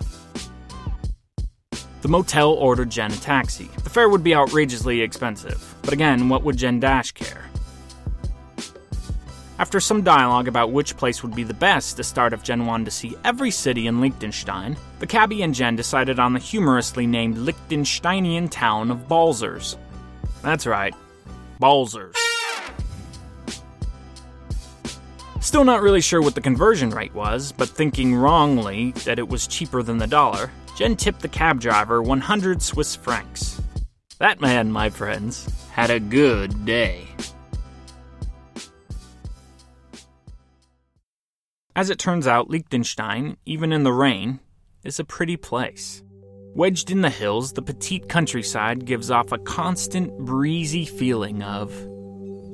The 2.02 2.08
motel 2.08 2.52
ordered 2.52 2.90
Jen 2.90 3.12
a 3.12 3.16
taxi. 3.16 3.68
The 3.84 3.90
fare 3.90 4.08
would 4.08 4.24
be 4.24 4.34
outrageously 4.34 5.02
expensive, 5.02 5.74
but 5.82 5.92
again, 5.92 6.28
what 6.28 6.42
would 6.44 6.56
Jen 6.56 6.80
Dash 6.80 7.12
care? 7.12 7.44
After 9.58 9.78
some 9.78 10.02
dialogue 10.02 10.48
about 10.48 10.72
which 10.72 10.96
place 10.96 11.22
would 11.22 11.34
be 11.34 11.42
the 11.42 11.52
best 11.52 11.98
to 11.98 12.02
start 12.02 12.32
if 12.32 12.42
Jen 12.42 12.64
wanted 12.64 12.86
to 12.86 12.90
see 12.90 13.18
every 13.24 13.50
city 13.50 13.86
in 13.86 14.00
Liechtenstein, 14.00 14.78
the 15.00 15.06
cabbie 15.06 15.42
and 15.42 15.54
Jen 15.54 15.76
decided 15.76 16.18
on 16.18 16.32
the 16.32 16.38
humorously 16.38 17.06
named 17.06 17.36
Liechtensteinian 17.36 18.48
town 18.50 18.90
of 18.90 19.06
Balzers. 19.06 19.76
That's 20.40 20.66
right, 20.66 20.94
Balzers. 21.60 22.14
Still 25.40 25.64
not 25.64 25.82
really 25.82 26.00
sure 26.00 26.22
what 26.22 26.34
the 26.34 26.40
conversion 26.40 26.88
rate 26.88 27.14
was, 27.14 27.52
but 27.52 27.68
thinking 27.68 28.14
wrongly 28.14 28.92
that 29.04 29.18
it 29.18 29.28
was 29.28 29.46
cheaper 29.46 29.82
than 29.82 29.98
the 29.98 30.06
dollar, 30.06 30.50
Jen 30.80 30.96
tipped 30.96 31.20
the 31.20 31.28
cab 31.28 31.60
driver 31.60 32.00
100 32.00 32.62
Swiss 32.62 32.96
francs. 32.96 33.60
That 34.18 34.40
man, 34.40 34.72
my 34.72 34.88
friends, 34.88 35.46
had 35.72 35.90
a 35.90 36.00
good 36.00 36.64
day. 36.64 37.06
As 41.76 41.90
it 41.90 41.98
turns 41.98 42.26
out, 42.26 42.48
Liechtenstein, 42.48 43.36
even 43.44 43.74
in 43.74 43.82
the 43.82 43.92
rain, 43.92 44.40
is 44.82 44.98
a 44.98 45.04
pretty 45.04 45.36
place. 45.36 46.02
Wedged 46.54 46.90
in 46.90 47.02
the 47.02 47.10
hills, 47.10 47.52
the 47.52 47.60
petite 47.60 48.08
countryside 48.08 48.86
gives 48.86 49.10
off 49.10 49.32
a 49.32 49.38
constant, 49.38 50.16
breezy 50.20 50.86
feeling 50.86 51.42
of 51.42 51.74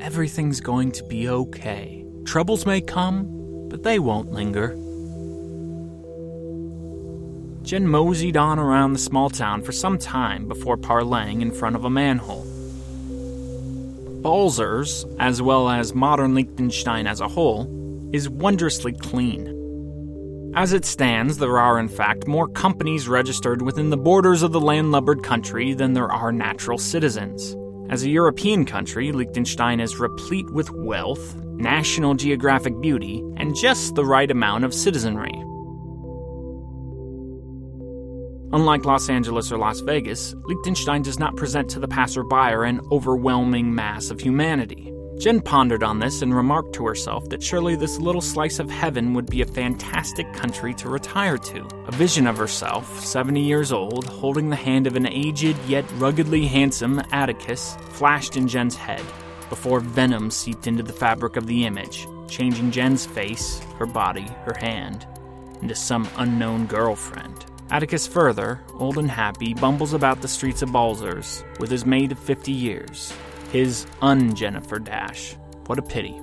everything's 0.01 0.61
going 0.61 0.91
to 0.91 1.05
be 1.05 1.29
okay. 1.29 2.05
Troubles 2.25 2.67
may 2.67 2.81
come, 2.81 3.69
but 3.69 3.85
they 3.85 4.01
won't 4.01 4.33
linger. 4.33 4.77
Jen 7.67 7.89
moseyed 7.89 8.37
on 8.37 8.61
around 8.61 8.93
the 8.93 8.99
small 9.01 9.29
town 9.29 9.61
for 9.61 9.73
some 9.73 9.99
time 9.99 10.47
before 10.47 10.77
parleying 10.77 11.43
in 11.43 11.51
front 11.51 11.75
of 11.75 11.85
a 11.85 11.91
manhole. 11.91 12.45
Balzers, 14.23 15.05
as 15.19 15.43
well 15.43 15.69
as 15.69 15.93
modern 15.93 16.37
Liechtenstein 16.37 17.09
as 17.09 17.21
a 17.21 17.27
whole, 17.27 17.69
is 18.13 18.29
wondrously 18.29 18.93
clean. 18.93 19.53
As 20.55 20.73
it 20.73 20.85
stands, 20.85 21.39
there 21.39 21.59
are 21.59 21.81
in 21.81 21.89
fact 21.89 22.29
more 22.29 22.47
companies 22.47 23.09
registered 23.09 23.63
within 23.63 23.91
the 23.91 23.97
borders 23.97 24.45
of 24.45 24.53
the 24.53 24.61
landlubbered 24.61 25.25
country 25.25 25.75
than 25.75 25.93
there 25.93 26.11
are 26.11 26.31
natural 26.31 26.79
citizens. 26.79 27.57
As 27.91 28.05
a 28.05 28.11
European 28.11 28.65
country, 28.65 29.11
Liechtenstein 29.11 29.81
is 29.81 29.99
replete 29.99 30.49
with 30.53 30.71
wealth, 30.71 31.35
national 31.57 32.15
geographic 32.15 32.81
beauty, 32.81 33.25
and 33.39 33.57
just 33.57 33.97
the 33.97 34.05
right 34.05 34.31
amount 34.31 34.65
of 34.65 34.73
citizenry. 34.73 35.35
Unlike 38.57 38.87
Los 38.87 39.11
Angeles 39.11 39.53
or 39.53 39.59
Las 39.59 39.81
Vegas, 39.81 40.35
Liechtenstein 40.47 41.03
does 41.03 41.19
not 41.19 41.37
present 41.37 41.69
to 41.69 41.79
the 41.79 41.87
passerby 41.87 42.55
an 42.67 42.81
overwhelming 42.91 43.75
mass 43.75 44.09
of 44.11 44.19
humanity. 44.19 44.95
Jen 45.19 45.43
pondered 45.43 45.83
on 45.83 45.99
this 45.99 46.23
and 46.23 46.35
remarked 46.35 46.73
to 46.77 46.87
herself 46.87 47.29
that 47.29 47.43
surely 47.43 47.77
this 47.77 47.99
little 47.99 48.23
slice 48.23 48.59
of 48.59 48.71
heaven 48.71 49.13
would 49.13 49.27
be 49.27 49.43
a 49.43 49.47
fantastic 49.47 50.33
country 50.33 50.73
to 50.73 50.89
retire 50.89 51.37
to. 51.37 51.69
A 51.87 51.93
vision 51.93 52.27
of 52.27 52.39
herself, 52.39 52.99
70 53.05 53.43
years 53.43 53.73
old, 53.73 54.07
holding 54.07 54.49
the 54.49 54.57
hand 54.57 54.87
of 54.87 54.97
an 54.97 55.07
aged 55.07 55.59
yet 55.67 55.85
ruggedly 55.97 56.47
handsome 56.47 57.03
Atticus, 57.13 57.77
flashed 57.91 58.39
in 58.39 58.49
Jen's 58.49 58.75
head 58.75 59.05
before 59.51 59.81
venom 59.81 60.31
seeped 60.31 60.67
into 60.67 60.83
the 60.83 60.95
fabric 60.95 61.37
of 61.37 61.47
the 61.47 61.67
image, 61.67 62.07
changing 62.27 62.71
Jen's 62.71 63.05
face, 63.05 63.61
her 63.79 63.85
body, 63.85 64.27
her 64.47 64.57
hand, 64.59 65.07
into 65.61 65.75
some 65.75 66.09
unknown 66.17 66.65
girlfriend. 66.65 67.36
Atticus 67.69 68.07
Further, 68.07 68.61
old 68.79 68.97
and 68.97 69.11
happy, 69.11 69.53
bumbles 69.53 69.93
about 69.93 70.23
the 70.23 70.29
streets 70.29 70.63
of 70.63 70.69
Balzers 70.69 71.43
with 71.59 71.69
his 71.69 71.85
maid 71.85 72.13
of 72.13 72.19
50 72.19 72.53
years, 72.53 73.13
his 73.51 73.89
un-Jennifer 74.01 74.79
Dash. 74.79 75.35
What 75.67 75.81
a 75.81 75.83
pity. 75.83 76.15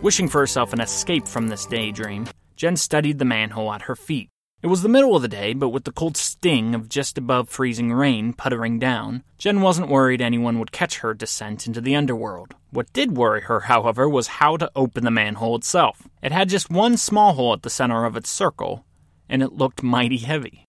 Wishing 0.00 0.28
for 0.28 0.40
herself 0.40 0.72
an 0.72 0.80
escape 0.80 1.28
from 1.28 1.48
this 1.48 1.66
daydream, 1.66 2.26
Jen 2.56 2.76
studied 2.76 3.18
the 3.18 3.26
manhole 3.26 3.70
at 3.70 3.82
her 3.82 3.94
feet. 3.94 4.30
It 4.62 4.68
was 4.68 4.80
the 4.80 4.88
middle 4.88 5.14
of 5.14 5.20
the 5.20 5.28
day, 5.28 5.52
but 5.52 5.68
with 5.68 5.84
the 5.84 5.92
cold 5.92 6.16
sting 6.16 6.74
of 6.74 6.88
just 6.88 7.18
above 7.18 7.50
freezing 7.50 7.92
rain 7.92 8.32
puttering 8.32 8.78
down, 8.78 9.24
Jen 9.36 9.60
wasn't 9.60 9.90
worried 9.90 10.22
anyone 10.22 10.58
would 10.58 10.72
catch 10.72 11.00
her 11.00 11.12
descent 11.12 11.66
into 11.66 11.82
the 11.82 11.94
underworld. 11.94 12.54
What 12.70 12.90
did 12.94 13.18
worry 13.18 13.42
her, 13.42 13.60
however, 13.60 14.08
was 14.08 14.26
how 14.26 14.56
to 14.56 14.70
open 14.74 15.04
the 15.04 15.10
manhole 15.10 15.54
itself. 15.54 16.08
It 16.22 16.32
had 16.32 16.48
just 16.48 16.70
one 16.70 16.96
small 16.96 17.34
hole 17.34 17.52
at 17.52 17.62
the 17.62 17.68
center 17.68 18.06
of 18.06 18.16
its 18.16 18.30
circle, 18.30 18.86
and 19.28 19.42
it 19.42 19.52
looked 19.52 19.82
mighty 19.82 20.18
heavy. 20.18 20.66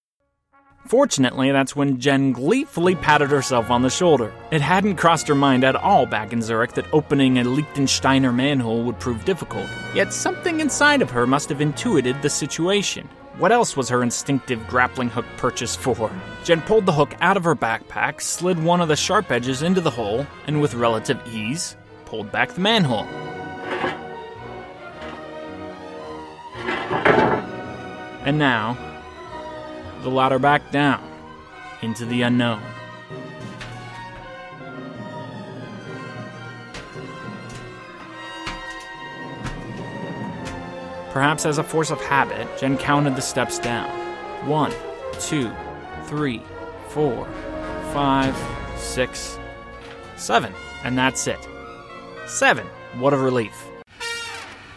Fortunately, 0.88 1.52
that's 1.52 1.76
when 1.76 2.00
Jen 2.00 2.32
gleefully 2.32 2.96
patted 2.96 3.30
herself 3.30 3.70
on 3.70 3.82
the 3.82 3.90
shoulder. 3.90 4.32
It 4.52 4.62
hadn't 4.62 4.96
crossed 4.96 5.28
her 5.28 5.36
mind 5.36 5.66
at 5.66 5.76
all 5.76 6.06
back 6.06 6.32
in 6.32 6.42
Zurich 6.42 6.74
that 6.74 6.94
opening 6.94 7.38
a 7.38 7.44
Liechtensteiner 7.44 8.34
manhole 8.34 8.84
would 8.84 8.98
prove 8.98 9.26
difficult. 9.26 9.68
Yet 9.94 10.14
something 10.14 10.62
inside 10.62 11.02
of 11.02 11.12
her 11.12 11.28
must 11.28 11.50
have 11.50 11.60
intuited 11.60 12.22
the 12.22 12.30
situation. 12.30 13.10
What 13.38 13.52
else 13.52 13.76
was 13.76 13.90
her 13.90 14.02
instinctive 14.02 14.66
grappling 14.68 15.10
hook 15.10 15.26
purchase 15.36 15.76
for? 15.76 16.10
Jen 16.46 16.62
pulled 16.62 16.86
the 16.86 16.94
hook 16.94 17.14
out 17.20 17.38
of 17.38 17.44
her 17.44 17.56
backpack, 17.56 18.22
slid 18.22 18.58
one 18.64 18.80
of 18.80 18.88
the 18.88 18.96
sharp 18.96 19.30
edges 19.30 19.62
into 19.62 19.82
the 19.82 19.92
hole, 19.92 20.26
and 20.48 20.62
with 20.62 20.74
relative 20.74 21.20
ease, 21.32 21.76
pulled 22.06 22.32
back 22.32 22.54
the 22.54 22.62
manhole. 22.62 23.06
And 28.28 28.38
now, 28.38 28.78
the 30.02 30.10
ladder 30.10 30.38
back 30.38 30.70
down 30.70 31.02
into 31.82 32.04
the 32.04 32.24
unknown. 32.24 32.62
Perhaps 41.12 41.46
as 41.46 41.58
a 41.58 41.64
force 41.64 41.90
of 41.90 42.02
habit, 42.02 42.50
Jen 42.60 42.78
counted 42.78 43.16
the 43.16 43.22
steps 43.22 43.60
down. 43.60 43.90
One, 44.46 44.74
two, 45.22 45.50
three, 46.08 46.42
four, 46.90 47.26
five, 47.94 48.36
six, 48.78 49.40
seven. 50.18 50.52
And 50.84 50.98
that's 50.98 51.28
it. 51.28 51.40
Seven. 52.28 52.68
What 52.98 53.14
a 53.14 53.18
relief. 53.18 53.56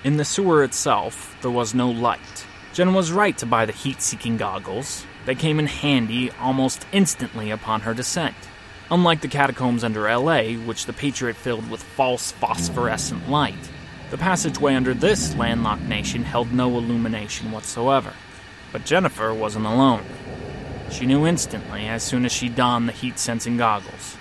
In 0.05 0.19
the 0.19 0.25
sewer 0.25 0.63
itself, 0.63 1.37
there 1.43 1.51
was 1.51 1.75
no 1.75 1.91
light 1.91 2.47
Jen 2.81 2.95
was 2.95 3.13
right 3.13 3.37
to 3.37 3.45
buy 3.45 3.67
the 3.67 3.73
heat 3.73 4.01
seeking 4.01 4.39
goggles. 4.39 5.05
They 5.27 5.35
came 5.35 5.59
in 5.59 5.67
handy 5.67 6.31
almost 6.41 6.87
instantly 6.93 7.51
upon 7.51 7.83
her 7.83 7.93
descent. 7.93 8.35
Unlike 8.91 9.21
the 9.21 9.29
catacombs 9.29 9.85
under 9.85 10.11
LA, 10.11 10.55
which 10.55 10.87
the 10.87 10.95
Patriot 10.95 11.37
filled 11.37 11.69
with 11.69 11.83
false 11.83 12.33
phosphorescent 12.33 13.29
light, 13.29 13.69
the 14.09 14.17
passageway 14.17 14.77
under 14.77 14.95
this 14.95 15.37
landlocked 15.37 15.83
nation 15.83 16.23
held 16.23 16.55
no 16.55 16.71
illumination 16.79 17.53
whatsoever. 17.53 18.15
But 18.73 18.87
Jennifer 18.87 19.35
wasn't 19.35 19.67
alone. 19.67 20.07
She 20.91 21.05
knew 21.05 21.27
instantly 21.27 21.87
as 21.87 22.03
soon 22.03 22.25
as 22.25 22.33
she 22.33 22.49
donned 22.49 22.89
the 22.89 22.95
heat 22.95 23.19
sensing 23.19 23.59
goggles. 23.59 24.17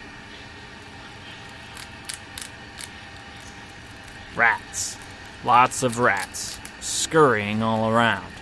Rats. 4.36 4.98
Lots 5.46 5.82
of 5.82 6.00
rats, 6.00 6.60
scurrying 6.82 7.64
all 7.64 7.90
around, 7.90 8.34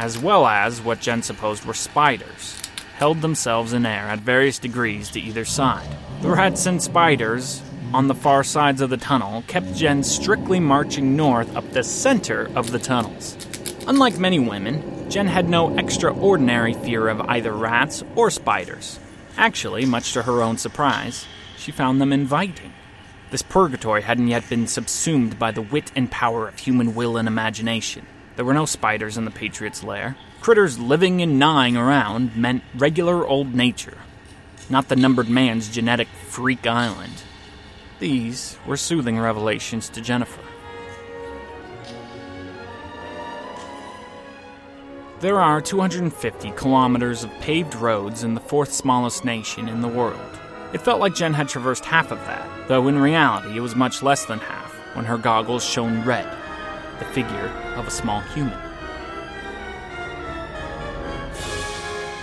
as 0.00 0.18
well 0.18 0.46
as 0.46 0.80
what 0.80 0.98
Jen 0.98 1.22
supposed 1.22 1.66
were 1.66 1.74
spiders, 1.74 2.56
held 2.96 3.20
themselves 3.20 3.74
in 3.74 3.84
air 3.84 4.06
at 4.06 4.18
various 4.20 4.58
degrees 4.58 5.10
to 5.10 5.20
either 5.20 5.44
side. 5.44 5.86
The 6.22 6.30
rats 6.30 6.64
and 6.64 6.82
spiders 6.82 7.60
on 7.92 8.08
the 8.08 8.14
far 8.14 8.42
sides 8.42 8.80
of 8.80 8.88
the 8.88 8.96
tunnel 8.96 9.44
kept 9.46 9.74
Jen 9.74 10.02
strictly 10.02 10.58
marching 10.58 11.16
north 11.16 11.54
up 11.54 11.70
the 11.72 11.84
center 11.84 12.50
of 12.56 12.70
the 12.70 12.78
tunnels. 12.78 13.36
Unlike 13.86 14.18
many 14.18 14.38
women, 14.38 15.10
Jen 15.10 15.26
had 15.26 15.50
no 15.50 15.76
extraordinary 15.76 16.72
fear 16.72 17.06
of 17.08 17.20
either 17.28 17.52
rats 17.52 18.02
or 18.16 18.30
spiders. 18.30 18.98
Actually, 19.36 19.84
much 19.84 20.14
to 20.14 20.22
her 20.22 20.40
own 20.40 20.56
surprise, 20.56 21.26
she 21.58 21.72
found 21.72 22.00
them 22.00 22.14
inviting. 22.14 22.72
This 23.30 23.42
purgatory 23.42 24.00
hadn't 24.00 24.28
yet 24.28 24.48
been 24.48 24.66
subsumed 24.66 25.38
by 25.38 25.50
the 25.50 25.60
wit 25.60 25.92
and 25.94 26.10
power 26.10 26.48
of 26.48 26.58
human 26.58 26.94
will 26.94 27.18
and 27.18 27.28
imagination. 27.28 28.06
There 28.40 28.46
were 28.46 28.54
no 28.54 28.64
spiders 28.64 29.18
in 29.18 29.26
the 29.26 29.30
Patriot's 29.30 29.84
lair. 29.84 30.16
Critters 30.40 30.78
living 30.78 31.20
and 31.20 31.38
gnawing 31.38 31.76
around 31.76 32.34
meant 32.34 32.64
regular 32.74 33.26
old 33.26 33.54
nature, 33.54 33.98
not 34.70 34.88
the 34.88 34.96
numbered 34.96 35.28
man's 35.28 35.68
genetic 35.68 36.08
freak 36.08 36.66
island. 36.66 37.22
These 37.98 38.56
were 38.66 38.78
soothing 38.78 39.20
revelations 39.20 39.90
to 39.90 40.00
Jennifer. 40.00 40.40
There 45.20 45.38
are 45.38 45.60
250 45.60 46.52
kilometers 46.52 47.22
of 47.22 47.30
paved 47.40 47.74
roads 47.74 48.24
in 48.24 48.32
the 48.32 48.40
fourth 48.40 48.72
smallest 48.72 49.22
nation 49.22 49.68
in 49.68 49.82
the 49.82 49.86
world. 49.86 50.38
It 50.72 50.80
felt 50.80 50.98
like 50.98 51.14
Jen 51.14 51.34
had 51.34 51.50
traversed 51.50 51.84
half 51.84 52.10
of 52.10 52.20
that, 52.20 52.48
though 52.68 52.88
in 52.88 52.98
reality 52.98 53.58
it 53.58 53.60
was 53.60 53.76
much 53.76 54.02
less 54.02 54.24
than 54.24 54.38
half 54.38 54.72
when 54.94 55.04
her 55.04 55.18
goggles 55.18 55.62
shone 55.62 56.02
red, 56.06 56.39
the 57.00 57.04
figure 57.06 57.48
of 57.76 57.88
a 57.88 57.90
small 57.90 58.20
human. 58.20 58.58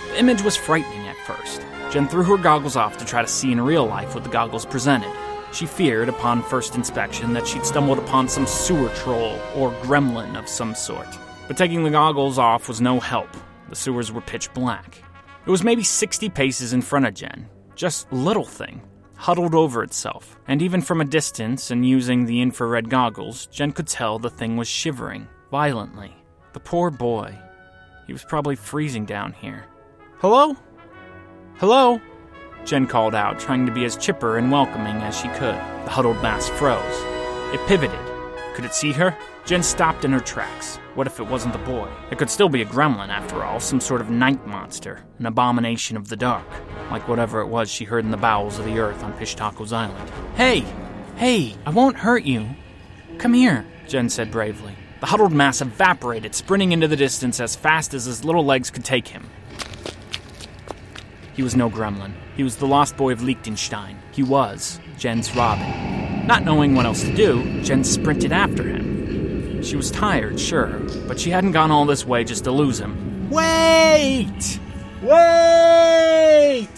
The 0.08 0.18
image 0.18 0.40
was 0.40 0.56
frightening 0.56 1.06
at 1.06 1.16
first. 1.26 1.60
Jen 1.90 2.08
threw 2.08 2.24
her 2.24 2.38
goggles 2.38 2.76
off 2.76 2.96
to 2.96 3.04
try 3.04 3.20
to 3.20 3.28
see 3.28 3.52
in 3.52 3.60
real 3.60 3.84
life 3.84 4.14
what 4.14 4.24
the 4.24 4.30
goggles 4.30 4.64
presented. 4.64 5.12
She 5.52 5.66
feared, 5.66 6.08
upon 6.08 6.42
first 6.42 6.74
inspection, 6.74 7.32
that 7.34 7.46
she'd 7.46 7.64
stumbled 7.64 7.98
upon 7.98 8.28
some 8.28 8.46
sewer 8.46 8.88
troll 8.90 9.38
or 9.54 9.70
gremlin 9.82 10.38
of 10.38 10.48
some 10.48 10.74
sort. 10.74 11.06
But 11.46 11.56
taking 11.56 11.84
the 11.84 11.90
goggles 11.90 12.38
off 12.38 12.68
was 12.68 12.80
no 12.80 13.00
help. 13.00 13.28
The 13.68 13.76
sewers 13.76 14.12
were 14.12 14.20
pitch 14.20 14.52
black. 14.52 15.02
It 15.46 15.50
was 15.50 15.64
maybe 15.64 15.82
60 15.82 16.28
paces 16.30 16.72
in 16.74 16.82
front 16.82 17.06
of 17.06 17.14
Jen, 17.14 17.48
just 17.74 18.12
little 18.12 18.44
thing, 18.44 18.82
huddled 19.18 19.54
over 19.54 19.82
itself. 19.82 20.38
And 20.46 20.62
even 20.62 20.80
from 20.80 21.00
a 21.00 21.04
distance 21.04 21.70
and 21.70 21.86
using 21.86 22.24
the 22.24 22.40
infrared 22.40 22.88
goggles, 22.88 23.46
Jen 23.46 23.72
could 23.72 23.88
tell 23.88 24.18
the 24.18 24.30
thing 24.30 24.56
was 24.56 24.68
shivering 24.68 25.28
violently. 25.50 26.16
The 26.54 26.60
poor 26.60 26.90
boy. 26.90 27.36
He 28.06 28.12
was 28.12 28.24
probably 28.24 28.56
freezing 28.56 29.04
down 29.04 29.32
here. 29.32 29.66
Hello? 30.18 30.56
Hello? 31.56 32.00
Jen 32.64 32.86
called 32.86 33.14
out, 33.14 33.38
trying 33.38 33.66
to 33.66 33.72
be 33.72 33.84
as 33.84 33.96
chipper 33.96 34.38
and 34.38 34.50
welcoming 34.50 34.96
as 34.96 35.18
she 35.18 35.28
could. 35.28 35.56
The 35.84 35.90
huddled 35.90 36.22
mass 36.22 36.48
froze. 36.48 36.82
It 37.54 37.66
pivoted. 37.66 37.98
Could 38.54 38.64
it 38.64 38.74
see 38.74 38.92
her? 38.92 39.16
Jen 39.48 39.62
stopped 39.62 40.04
in 40.04 40.12
her 40.12 40.20
tracks. 40.20 40.76
What 40.94 41.06
if 41.06 41.20
it 41.20 41.26
wasn't 41.26 41.54
the 41.54 41.58
boy? 41.60 41.88
It 42.10 42.18
could 42.18 42.28
still 42.28 42.50
be 42.50 42.60
a 42.60 42.66
gremlin, 42.66 43.08
after 43.08 43.42
all, 43.42 43.60
some 43.60 43.80
sort 43.80 44.02
of 44.02 44.10
night 44.10 44.46
monster, 44.46 45.02
an 45.18 45.24
abomination 45.24 45.96
of 45.96 46.10
the 46.10 46.16
dark, 46.16 46.44
like 46.90 47.08
whatever 47.08 47.40
it 47.40 47.46
was 47.46 47.70
she 47.70 47.86
heard 47.86 48.04
in 48.04 48.10
the 48.10 48.18
bowels 48.18 48.58
of 48.58 48.66
the 48.66 48.78
earth 48.78 49.02
on 49.02 49.14
Pishtacos 49.14 49.72
Island. 49.72 50.10
Hey! 50.34 50.66
Hey! 51.16 51.56
I 51.64 51.70
won't 51.70 51.96
hurt 51.96 52.24
you! 52.24 52.46
Come 53.16 53.32
here, 53.32 53.64
Jen 53.86 54.10
said 54.10 54.30
bravely. 54.30 54.76
The 55.00 55.06
huddled 55.06 55.32
mass 55.32 55.62
evaporated, 55.62 56.34
sprinting 56.34 56.72
into 56.72 56.86
the 56.86 56.94
distance 56.94 57.40
as 57.40 57.56
fast 57.56 57.94
as 57.94 58.04
his 58.04 58.26
little 58.26 58.44
legs 58.44 58.68
could 58.68 58.84
take 58.84 59.08
him. 59.08 59.30
He 61.32 61.42
was 61.42 61.56
no 61.56 61.70
gremlin. 61.70 62.12
He 62.36 62.42
was 62.42 62.56
the 62.56 62.66
lost 62.66 62.98
boy 62.98 63.14
of 63.14 63.22
Liechtenstein. 63.22 63.96
He 64.12 64.22
was 64.22 64.78
Jen's 64.98 65.34
Robin. 65.34 66.26
Not 66.26 66.44
knowing 66.44 66.74
what 66.74 66.84
else 66.84 67.00
to 67.00 67.16
do, 67.16 67.62
Jen 67.62 67.82
sprinted 67.82 68.32
after 68.32 68.64
him. 68.64 68.97
She 69.68 69.76
was 69.76 69.90
tired, 69.90 70.40
sure, 70.40 70.80
but 71.06 71.20
she 71.20 71.28
hadn't 71.28 71.52
gone 71.52 71.70
all 71.70 71.84
this 71.84 72.06
way 72.06 72.24
just 72.24 72.44
to 72.44 72.50
lose 72.50 72.80
him. 72.80 73.28
Wait! 73.28 74.58
Wait! 75.02 76.68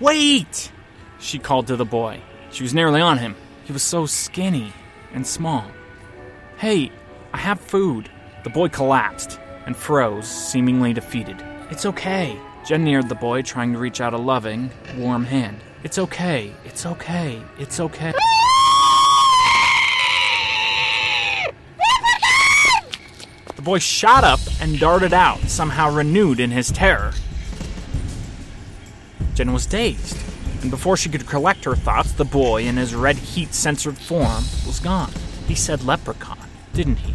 Wait! 0.00 0.72
She 1.20 1.38
called 1.38 1.68
to 1.68 1.76
the 1.76 1.84
boy. 1.84 2.20
She 2.50 2.64
was 2.64 2.74
nearly 2.74 3.00
on 3.00 3.18
him. 3.18 3.36
He 3.62 3.72
was 3.72 3.84
so 3.84 4.04
skinny 4.04 4.72
and 5.14 5.24
small. 5.24 5.64
Hey, 6.56 6.90
I 7.32 7.38
have 7.38 7.60
food. 7.60 8.10
The 8.42 8.50
boy 8.50 8.68
collapsed 8.68 9.38
and 9.66 9.76
froze, 9.76 10.26
seemingly 10.26 10.92
defeated. 10.92 11.40
It's 11.70 11.86
okay. 11.86 12.36
Jen 12.66 12.82
neared 12.82 13.08
the 13.08 13.14
boy, 13.14 13.42
trying 13.42 13.72
to 13.74 13.78
reach 13.78 14.00
out 14.00 14.12
a 14.12 14.18
loving, 14.18 14.72
warm 14.96 15.24
hand. 15.24 15.58
It's 15.84 15.98
okay. 15.98 16.52
It's 16.64 16.84
okay. 16.84 17.40
It's 17.60 17.78
okay. 17.78 18.12
The 23.60 23.64
boy 23.64 23.78
shot 23.78 24.24
up 24.24 24.40
and 24.58 24.80
darted 24.80 25.12
out, 25.12 25.40
somehow 25.40 25.94
renewed 25.94 26.40
in 26.40 26.50
his 26.50 26.72
terror. 26.72 27.12
Jen 29.34 29.52
was 29.52 29.66
dazed, 29.66 30.16
and 30.62 30.70
before 30.70 30.96
she 30.96 31.10
could 31.10 31.26
collect 31.26 31.66
her 31.66 31.74
thoughts, 31.76 32.12
the 32.12 32.24
boy, 32.24 32.62
in 32.62 32.78
his 32.78 32.94
red 32.94 33.16
heat 33.16 33.52
censored 33.52 33.98
form, 33.98 34.44
was 34.66 34.80
gone. 34.82 35.12
He 35.46 35.54
said 35.54 35.84
leprechaun, 35.84 36.48
didn't 36.72 37.00
he? 37.00 37.12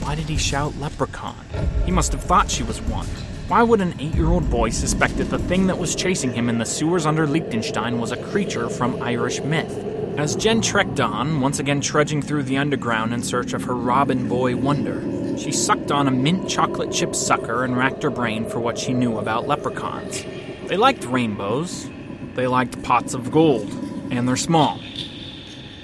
Why 0.00 0.14
did 0.14 0.28
he 0.28 0.36
shout 0.36 0.76
leprechaun? 0.76 1.46
He 1.86 1.92
must 1.92 2.12
have 2.12 2.22
thought 2.22 2.50
she 2.50 2.62
was 2.62 2.82
one. 2.82 3.06
Why 3.48 3.62
would 3.62 3.80
an 3.80 3.94
eight 3.98 4.14
year 4.14 4.28
old 4.28 4.50
boy 4.50 4.68
suspect 4.68 5.16
that 5.16 5.30
the 5.30 5.38
thing 5.38 5.66
that 5.68 5.78
was 5.78 5.96
chasing 5.96 6.34
him 6.34 6.50
in 6.50 6.58
the 6.58 6.66
sewers 6.66 7.06
under 7.06 7.26
Liechtenstein 7.26 7.98
was 7.98 8.12
a 8.12 8.22
creature 8.22 8.68
from 8.68 9.02
Irish 9.02 9.40
myth? 9.40 9.72
As 10.18 10.36
Jen 10.36 10.60
trekked 10.60 11.00
on, 11.00 11.40
once 11.40 11.58
again 11.58 11.80
trudging 11.80 12.20
through 12.20 12.42
the 12.42 12.58
underground 12.58 13.14
in 13.14 13.22
search 13.22 13.54
of 13.54 13.64
her 13.64 13.74
Robin 13.74 14.28
Boy 14.28 14.56
wonder, 14.56 15.00
she 15.38 15.52
sucked 15.52 15.90
on 15.90 16.08
a 16.08 16.10
mint 16.10 16.48
chocolate 16.48 16.92
chip 16.92 17.14
sucker 17.14 17.64
and 17.64 17.76
racked 17.76 18.02
her 18.02 18.10
brain 18.10 18.48
for 18.48 18.60
what 18.60 18.78
she 18.78 18.92
knew 18.92 19.18
about 19.18 19.46
leprechauns. 19.46 20.24
They 20.66 20.76
liked 20.76 21.04
rainbows, 21.04 21.88
they 22.34 22.46
liked 22.46 22.82
pots 22.82 23.14
of 23.14 23.30
gold, 23.30 23.70
and 24.10 24.26
they're 24.26 24.36
small. 24.36 24.80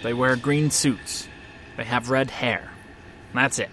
They 0.02 0.14
wear 0.14 0.36
green 0.36 0.70
suits, 0.70 1.28
they 1.76 1.84
have 1.84 2.10
red 2.10 2.30
hair. 2.30 2.70
That's 3.34 3.58
it. 3.58 3.70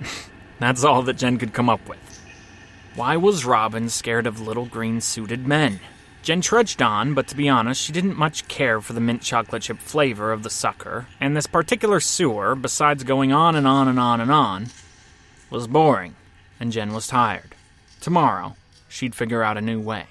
That's 0.58 0.84
all 0.84 1.02
that 1.02 1.16
Jen 1.16 1.38
could 1.38 1.52
come 1.52 1.68
up 1.68 1.88
with. 1.88 1.98
Why 2.94 3.16
was 3.16 3.44
Robin 3.44 3.88
scared 3.88 4.26
of 4.26 4.40
little 4.40 4.66
green 4.66 5.00
suited 5.00 5.46
men? 5.46 5.80
Jen 6.22 6.40
trudged 6.40 6.80
on, 6.80 7.14
but 7.14 7.26
to 7.28 7.36
be 7.36 7.48
honest, 7.48 7.82
she 7.82 7.92
didn't 7.92 8.16
much 8.16 8.46
care 8.46 8.80
for 8.80 8.92
the 8.92 9.00
mint 9.00 9.22
chocolate 9.22 9.62
chip 9.62 9.78
flavor 9.78 10.30
of 10.30 10.44
the 10.44 10.50
sucker, 10.50 11.08
and 11.18 11.36
this 11.36 11.48
particular 11.48 11.98
sewer, 11.98 12.54
besides 12.54 13.02
going 13.02 13.32
on 13.32 13.56
and 13.56 13.66
on 13.66 13.88
and 13.88 13.98
on 13.98 14.20
and 14.20 14.30
on, 14.30 14.66
was 15.52 15.68
boring, 15.68 16.16
and 16.58 16.72
Jen 16.72 16.92
was 16.92 17.06
tired. 17.06 17.54
Tomorrow, 18.00 18.56
she'd 18.88 19.14
figure 19.14 19.42
out 19.42 19.58
a 19.58 19.60
new 19.60 19.78
way. 19.78 20.06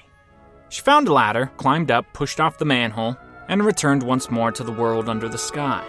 She 0.70 0.82
found 0.82 1.08
a 1.08 1.14
ladder, 1.14 1.52
climbed 1.58 1.92
up, 1.92 2.06
pushed 2.14 2.40
off 2.40 2.60
the 2.60 2.66
manhole, 2.66 3.18
and 3.50 3.66
returned 3.66 4.04
once 4.04 4.32
more 4.32 4.52
to 4.52 4.64
the 4.64 4.72
world 4.72 5.10
under 5.10 5.28
the 5.28 5.38
sky. 5.38 5.84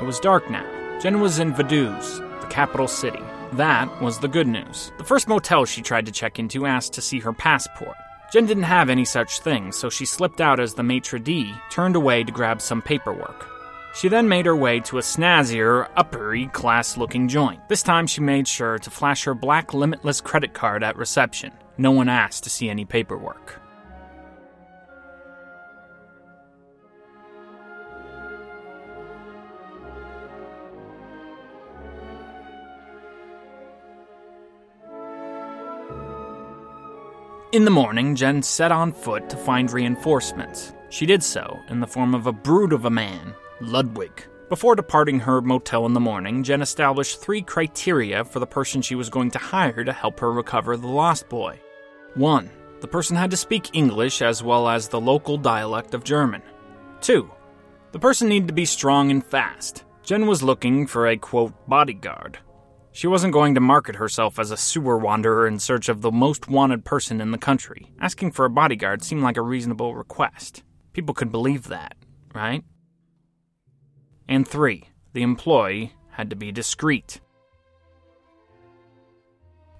It 0.00 0.04
was 0.04 0.18
dark 0.18 0.50
now. 0.50 0.66
Jen 1.00 1.20
was 1.20 1.38
in 1.38 1.52
Vaduz, 1.52 2.18
the 2.40 2.46
capital 2.48 2.88
city. 2.88 3.22
That 3.52 4.02
was 4.02 4.18
the 4.18 4.26
good 4.26 4.48
news. 4.48 4.90
The 4.98 5.04
first 5.04 5.28
motel 5.28 5.64
she 5.64 5.82
tried 5.82 6.06
to 6.06 6.12
check 6.12 6.38
into 6.38 6.66
asked 6.66 6.94
to 6.94 7.00
see 7.00 7.20
her 7.20 7.32
passport. 7.32 7.96
Jen 8.32 8.46
didn't 8.46 8.64
have 8.64 8.90
any 8.90 9.04
such 9.04 9.38
thing, 9.40 9.70
so 9.70 9.88
she 9.88 10.06
slipped 10.06 10.40
out 10.40 10.58
as 10.58 10.74
the 10.74 10.82
maitre 10.82 11.20
d' 11.20 11.54
turned 11.70 11.94
away 11.94 12.24
to 12.24 12.32
grab 12.32 12.60
some 12.60 12.82
paperwork. 12.82 13.53
She 13.94 14.08
then 14.08 14.28
made 14.28 14.46
her 14.46 14.56
way 14.56 14.80
to 14.80 14.98
a 14.98 15.02
snazzier, 15.02 15.88
uppery 15.94 16.52
class 16.52 16.96
looking 16.96 17.28
joint. 17.28 17.68
This 17.68 17.82
time 17.82 18.08
she 18.08 18.20
made 18.20 18.48
sure 18.48 18.76
to 18.80 18.90
flash 18.90 19.22
her 19.22 19.34
black 19.34 19.72
limitless 19.72 20.20
credit 20.20 20.52
card 20.52 20.82
at 20.82 20.96
reception. 20.96 21.52
No 21.78 21.92
one 21.92 22.08
asked 22.08 22.42
to 22.44 22.50
see 22.50 22.68
any 22.68 22.84
paperwork. 22.84 23.60
In 37.52 37.64
the 37.64 37.70
morning, 37.70 38.16
Jen 38.16 38.42
set 38.42 38.72
on 38.72 38.92
foot 38.92 39.30
to 39.30 39.36
find 39.36 39.70
reinforcements. 39.70 40.74
She 40.88 41.06
did 41.06 41.22
so 41.22 41.60
in 41.68 41.78
the 41.78 41.86
form 41.86 42.12
of 42.12 42.26
a 42.26 42.32
brute 42.32 42.72
of 42.72 42.84
a 42.84 42.90
man, 42.90 43.32
Ludwig. 43.60 44.24
Before 44.48 44.76
departing 44.76 45.20
her 45.20 45.40
motel 45.40 45.86
in 45.86 45.94
the 45.94 46.00
morning, 46.00 46.42
Jen 46.42 46.62
established 46.62 47.20
three 47.20 47.42
criteria 47.42 48.24
for 48.24 48.38
the 48.38 48.46
person 48.46 48.82
she 48.82 48.94
was 48.94 49.08
going 49.08 49.30
to 49.32 49.38
hire 49.38 49.84
to 49.84 49.92
help 49.92 50.20
her 50.20 50.30
recover 50.32 50.76
the 50.76 50.86
lost 50.86 51.28
boy. 51.28 51.58
1. 52.14 52.50
The 52.80 52.88
person 52.88 53.16
had 53.16 53.30
to 53.30 53.36
speak 53.36 53.74
English 53.74 54.20
as 54.20 54.42
well 54.42 54.68
as 54.68 54.88
the 54.88 55.00
local 55.00 55.38
dialect 55.38 55.94
of 55.94 56.04
German. 56.04 56.42
2. 57.00 57.30
The 57.92 57.98
person 57.98 58.28
needed 58.28 58.48
to 58.48 58.54
be 58.54 58.66
strong 58.66 59.10
and 59.10 59.24
fast. 59.24 59.84
Jen 60.02 60.26
was 60.26 60.42
looking 60.42 60.86
for 60.86 61.06
a 61.06 61.16
quote 61.16 61.54
bodyguard. 61.66 62.38
She 62.92 63.06
wasn't 63.06 63.32
going 63.32 63.54
to 63.54 63.60
market 63.60 63.96
herself 63.96 64.38
as 64.38 64.50
a 64.50 64.56
sewer 64.56 64.98
wanderer 64.98 65.48
in 65.48 65.58
search 65.58 65.88
of 65.88 66.02
the 66.02 66.12
most 66.12 66.48
wanted 66.48 66.84
person 66.84 67.20
in 67.20 67.30
the 67.30 67.38
country. 67.38 67.90
Asking 68.00 68.30
for 68.30 68.44
a 68.44 68.50
bodyguard 68.50 69.02
seemed 69.02 69.22
like 69.22 69.36
a 69.36 69.42
reasonable 69.42 69.96
request. 69.96 70.62
People 70.92 71.14
could 71.14 71.32
believe 71.32 71.68
that, 71.68 71.96
right? 72.34 72.62
And 74.28 74.46
three, 74.46 74.88
the 75.12 75.22
employee 75.22 75.92
had 76.10 76.30
to 76.30 76.36
be 76.36 76.52
discreet. 76.52 77.20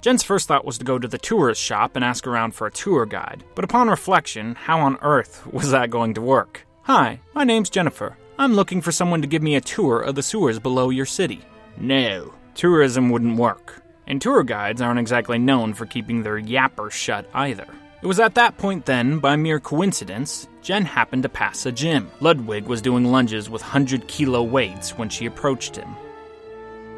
Jen's 0.01 0.23
first 0.23 0.49
thought 0.49 0.67
was 0.67 0.77
to 0.79 0.85
go 0.85 0.99
to 0.99 1.09
the 1.09 1.17
tourist 1.17 1.63
shop 1.63 1.97
and 1.97 2.05
ask 2.05 2.27
around 2.27 2.55
for 2.55 2.67
a 2.67 2.71
tour 2.71 3.07
guide, 3.07 3.43
but 3.55 3.65
upon 3.65 3.89
reflection, 3.89 4.55
how 4.55 4.81
on 4.81 4.99
earth 5.01 5.47
was 5.53 5.71
that 5.71 5.91
going 5.91 6.15
to 6.15 6.21
work? 6.21 6.67
Hi, 6.83 7.21
my 7.33 7.45
name's 7.45 7.71
Jennifer. 7.71 8.19
I'm 8.39 8.53
looking 8.53 8.83
for 8.83 8.93
someone 8.93 9.23
to 9.23 9.29
give 9.29 9.43
me 9.43 9.55
a 9.55 9.61
tour 9.63 10.01
of 10.01 10.15
the 10.15 10.23
sewers 10.23 10.59
below 10.59 10.91
your 10.91 11.07
city. 11.07 11.41
No, 11.79 12.35
tourism 12.55 13.09
wouldn't 13.09 13.39
work. 13.39 13.83
And 14.07 14.21
tour 14.21 14.43
guides 14.43 14.83
aren't 14.83 15.01
exactly 15.01 15.39
known 15.39 15.73
for 15.73 15.87
keeping 15.87 16.23
their 16.23 16.39
yapper 16.39 16.91
shut 16.91 17.27
either. 17.33 17.67
It 18.03 18.07
was 18.07 18.21
at 18.21 18.35
that 18.35 18.59
point 18.59 18.85
then, 18.85 19.19
by 19.21 19.37
mere 19.37 19.61
coincidence, 19.61 20.47
Jen 20.65 20.85
happened 20.85 21.23
to 21.23 21.29
pass 21.29 21.67
a 21.67 21.71
gym. 21.71 22.11
Ludwig 22.19 22.65
was 22.65 22.83
doing 22.83 23.05
lunges 23.05 23.49
with 23.49 23.63
100 23.63 24.09
kilo 24.09 24.43
weights 24.43 24.99
when 24.99 25.09
she 25.09 25.27
approached 25.27 25.77
him. 25.77 25.89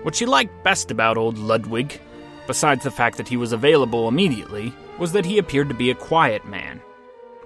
What 0.03 0.15
she 0.15 0.25
liked 0.25 0.65
best 0.65 0.91
about 0.91 1.19
old 1.19 1.37
Ludwig 1.37 2.01
besides 2.47 2.85
the 2.85 2.91
fact 2.91 3.17
that 3.17 3.29
he 3.29 3.37
was 3.37 3.53
available 3.53 4.09
immediately, 4.09 4.73
was 4.99 5.13
that 5.13 5.25
he 5.25 5.39
appeared 5.39 5.69
to 5.69 5.75
be 5.75 5.91
a 5.91 5.95
quiet 5.95 6.47
man. 6.47 6.81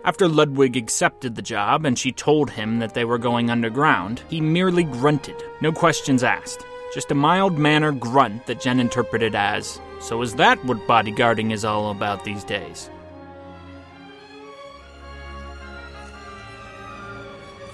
After 0.04 0.28
Ludwig 0.28 0.76
accepted 0.76 1.35
the 1.35 1.42
job 1.42 1.85
and 1.85 1.98
she 1.98 2.12
told 2.12 2.50
him 2.50 2.78
that 2.78 2.94
they 2.94 3.04
were 3.04 3.18
going 3.18 3.50
underground, 3.50 4.22
he 4.28 4.40
merely 4.40 4.85
grunted, 4.85 5.37
no 5.61 5.72
questions 5.72 6.22
asked. 6.22 6.64
Just 6.94 7.11
a 7.11 7.14
mild 7.14 7.59
mannered 7.59 8.00
grunt 8.00 8.46
that 8.46 8.61
Jen 8.61 8.80
interpreted 8.80 9.35
as, 9.35 9.80
So 10.00 10.22
is 10.22 10.35
that 10.37 10.64
what 10.64 10.87
bodyguarding 10.88 11.52
is 11.52 11.64
all 11.64 11.90
about 11.90 12.24
these 12.24 12.44
days? 12.44 12.90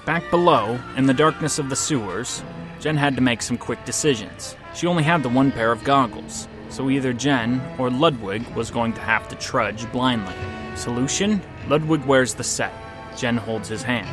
Back 0.07 0.31
below, 0.31 0.79
in 0.95 1.05
the 1.05 1.13
darkness 1.13 1.59
of 1.59 1.67
the 1.67 1.75
sewers, 1.75 2.41
Jen 2.79 2.95
had 2.95 3.17
to 3.17 3.21
make 3.21 3.41
some 3.41 3.57
quick 3.57 3.83
decisions. 3.83 4.55
She 4.73 4.87
only 4.87 5.03
had 5.03 5.21
the 5.21 5.27
one 5.27 5.51
pair 5.51 5.69
of 5.69 5.83
goggles, 5.83 6.47
so 6.69 6.89
either 6.89 7.11
Jen 7.11 7.61
or 7.77 7.89
Ludwig 7.89 8.47
was 8.55 8.71
going 8.71 8.93
to 8.93 9.01
have 9.01 9.27
to 9.27 9.35
trudge 9.35 9.91
blindly. 9.91 10.33
Solution? 10.77 11.41
Ludwig 11.67 12.05
wears 12.05 12.33
the 12.33 12.43
set. 12.45 12.71
Jen 13.17 13.35
holds 13.35 13.67
his 13.67 13.83
hand. 13.83 14.07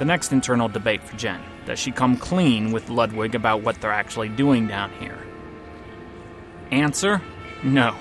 The 0.00 0.06
next 0.06 0.32
internal 0.32 0.68
debate 0.68 1.02
for 1.02 1.14
Jen 1.18 1.42
does 1.66 1.78
she 1.78 1.92
come 1.92 2.16
clean 2.16 2.72
with 2.72 2.88
Ludwig 2.88 3.34
about 3.34 3.60
what 3.60 3.82
they're 3.82 3.92
actually 3.92 4.30
doing 4.30 4.66
down 4.66 4.90
here? 4.92 5.18
Answer 6.70 7.20
no. 7.62 7.94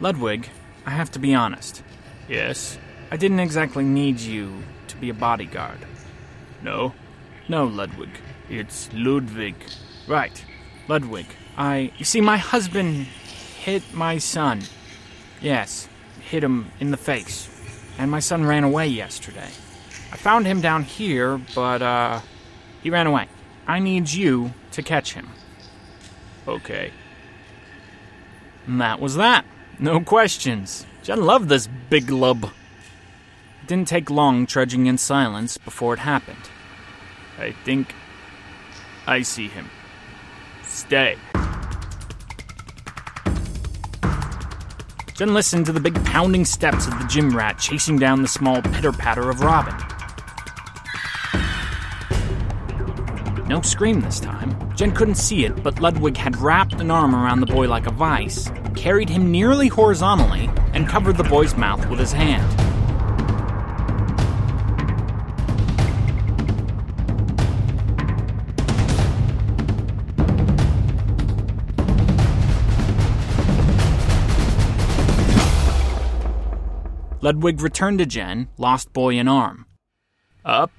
Ludwig, 0.00 0.48
I 0.86 0.92
have 0.92 1.10
to 1.10 1.18
be 1.18 1.34
honest. 1.34 1.82
Yes? 2.26 2.78
I 3.10 3.18
didn't 3.18 3.40
exactly 3.40 3.84
need 3.84 4.18
you 4.18 4.62
to 4.86 4.96
be 4.96 5.10
a 5.10 5.14
bodyguard. 5.14 5.80
No? 6.62 6.94
No, 7.50 7.66
Ludwig. 7.66 8.18
It's 8.48 8.88
Ludwig. 8.94 9.56
Right. 10.06 10.42
Ludwig. 10.88 11.26
I. 11.58 11.92
You 11.98 12.06
see, 12.06 12.22
my 12.22 12.38
husband 12.38 13.08
hit 13.60 13.82
my 13.92 14.16
son. 14.16 14.62
Yes, 15.42 15.86
hit 16.22 16.42
him 16.42 16.70
in 16.80 16.92
the 16.92 16.96
face. 16.96 17.50
And 17.98 18.10
my 18.10 18.20
son 18.20 18.46
ran 18.46 18.64
away 18.64 18.86
yesterday. 18.86 19.50
I 20.12 20.16
found 20.16 20.46
him 20.46 20.60
down 20.60 20.84
here, 20.84 21.38
but, 21.54 21.82
uh. 21.82 22.20
He 22.82 22.90
ran 22.90 23.06
away. 23.06 23.28
I 23.66 23.80
need 23.80 24.08
you 24.08 24.54
to 24.72 24.82
catch 24.82 25.12
him. 25.12 25.28
Okay. 26.46 26.92
And 28.66 28.80
that 28.80 29.00
was 29.00 29.16
that. 29.16 29.44
No 29.78 30.00
questions. 30.00 30.86
Jen 31.02 31.22
loved 31.22 31.48
this 31.48 31.68
big 31.90 32.10
lub. 32.10 32.44
It 32.44 33.66
didn't 33.66 33.88
take 33.88 34.10
long 34.10 34.46
trudging 34.46 34.86
in 34.86 34.96
silence 34.96 35.58
before 35.58 35.94
it 35.94 36.00
happened. 36.00 36.50
I 37.38 37.52
think 37.64 37.94
I 39.06 39.22
see 39.22 39.48
him. 39.48 39.70
Stay. 40.62 41.16
Jen 45.18 45.34
listened 45.34 45.66
to 45.66 45.72
the 45.72 45.80
big 45.80 45.96
pounding 46.04 46.44
steps 46.44 46.86
of 46.86 46.96
the 46.96 47.04
gym 47.08 47.36
rat 47.36 47.58
chasing 47.58 47.98
down 47.98 48.22
the 48.22 48.28
small 48.28 48.62
pitter 48.62 48.92
patter 48.92 49.28
of 49.28 49.40
Robin. 49.40 49.74
No 53.48 53.60
scream 53.60 54.00
this 54.00 54.20
time. 54.20 54.54
Jen 54.76 54.92
couldn't 54.92 55.16
see 55.16 55.44
it, 55.44 55.60
but 55.64 55.80
Ludwig 55.80 56.16
had 56.16 56.36
wrapped 56.36 56.74
an 56.74 56.92
arm 56.92 57.16
around 57.16 57.40
the 57.40 57.52
boy 57.52 57.66
like 57.66 57.88
a 57.88 57.90
vice, 57.90 58.48
carried 58.76 59.08
him 59.08 59.32
nearly 59.32 59.66
horizontally, 59.66 60.48
and 60.72 60.86
covered 60.86 61.16
the 61.16 61.24
boy's 61.24 61.56
mouth 61.56 61.84
with 61.88 61.98
his 61.98 62.12
hand. 62.12 62.57
Ludwig 77.28 77.60
returned 77.60 77.98
to 77.98 78.06
Jen, 78.06 78.48
lost 78.56 78.90
boy 78.94 79.18
in 79.18 79.28
arm. 79.28 79.66
Up? 80.46 80.72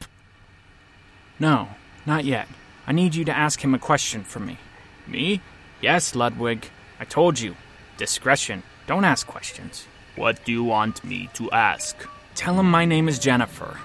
No, 1.38 1.68
not 2.08 2.26
yet. 2.26 2.48
I 2.88 2.92
need 2.92 3.14
you 3.14 3.24
to 3.26 3.38
ask 3.38 3.64
him 3.64 3.76
a 3.76 3.78
question 3.78 4.24
for 4.24 4.40
me. 4.40 4.58
Me? 5.06 5.42
Yes, 5.80 6.16
Ludwig. 6.16 6.68
I 7.00 7.06
told 7.06 7.40
you. 7.40 7.56
Discretion. 7.98 8.64
Don't 8.88 9.06
ask 9.06 9.28
questions. 9.28 9.86
What 10.16 10.44
do 10.44 10.52
you 10.52 10.64
want 10.64 11.04
me 11.04 11.30
to 11.36 11.52
ask? 11.52 11.96
Tell 12.34 12.60
him 12.60 12.72
my 12.72 12.84
name 12.84 13.08
is 13.08 13.20
Jennifer. 13.20 13.80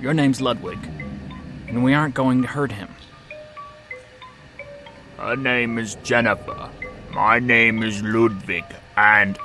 Your 0.00 0.12
name's 0.12 0.40
Ludwig. 0.40 0.80
And 1.68 1.84
we 1.84 1.94
aren't 1.94 2.16
going 2.16 2.42
to 2.42 2.48
hurt 2.48 2.72
him. 2.72 2.88
Her 5.18 5.36
name 5.36 5.78
is 5.78 5.94
Jennifer. 6.02 6.68
My 7.12 7.38
name 7.38 7.84
is 7.84 8.02
Ludwig, 8.02 8.64
and. 8.96 9.38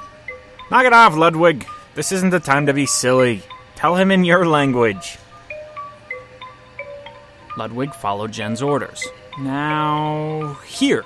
Knock 0.72 0.86
it 0.86 0.94
off, 0.94 1.16
Ludwig. 1.16 1.68
This 1.96 2.12
isn't 2.12 2.32
the 2.32 2.40
time 2.40 2.66
to 2.66 2.74
be 2.74 2.88
silly. 2.88 3.44
Tell 3.76 3.96
him 3.96 4.10
in 4.10 4.24
your 4.24 4.48
language. 4.48 5.18
Ludwig 7.56 7.94
followed 7.94 8.32
Jen's 8.32 8.64
orders. 8.64 9.06
Now, 9.40 10.58
here. 10.66 11.06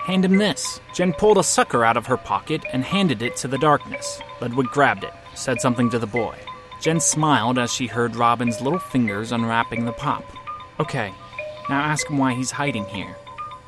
Hand 0.00 0.24
him 0.24 0.36
this. 0.36 0.80
Jen 0.92 1.12
pulled 1.12 1.38
a 1.38 1.44
sucker 1.44 1.84
out 1.84 1.96
of 1.96 2.06
her 2.06 2.16
pocket 2.16 2.64
and 2.72 2.84
handed 2.84 3.22
it 3.22 3.36
to 3.36 3.48
the 3.48 3.58
darkness. 3.58 4.20
Ludwig 4.40 4.66
grabbed 4.66 5.04
it, 5.04 5.12
said 5.34 5.60
something 5.60 5.88
to 5.90 5.98
the 5.98 6.06
boy. 6.06 6.36
Jen 6.80 6.98
smiled 6.98 7.58
as 7.58 7.72
she 7.72 7.86
heard 7.86 8.16
Robin's 8.16 8.60
little 8.60 8.80
fingers 8.80 9.30
unwrapping 9.30 9.84
the 9.84 9.92
pop. 9.92 10.24
Okay, 10.80 11.12
now 11.70 11.80
ask 11.80 12.10
him 12.10 12.18
why 12.18 12.34
he's 12.34 12.50
hiding 12.50 12.84
here. 12.86 13.16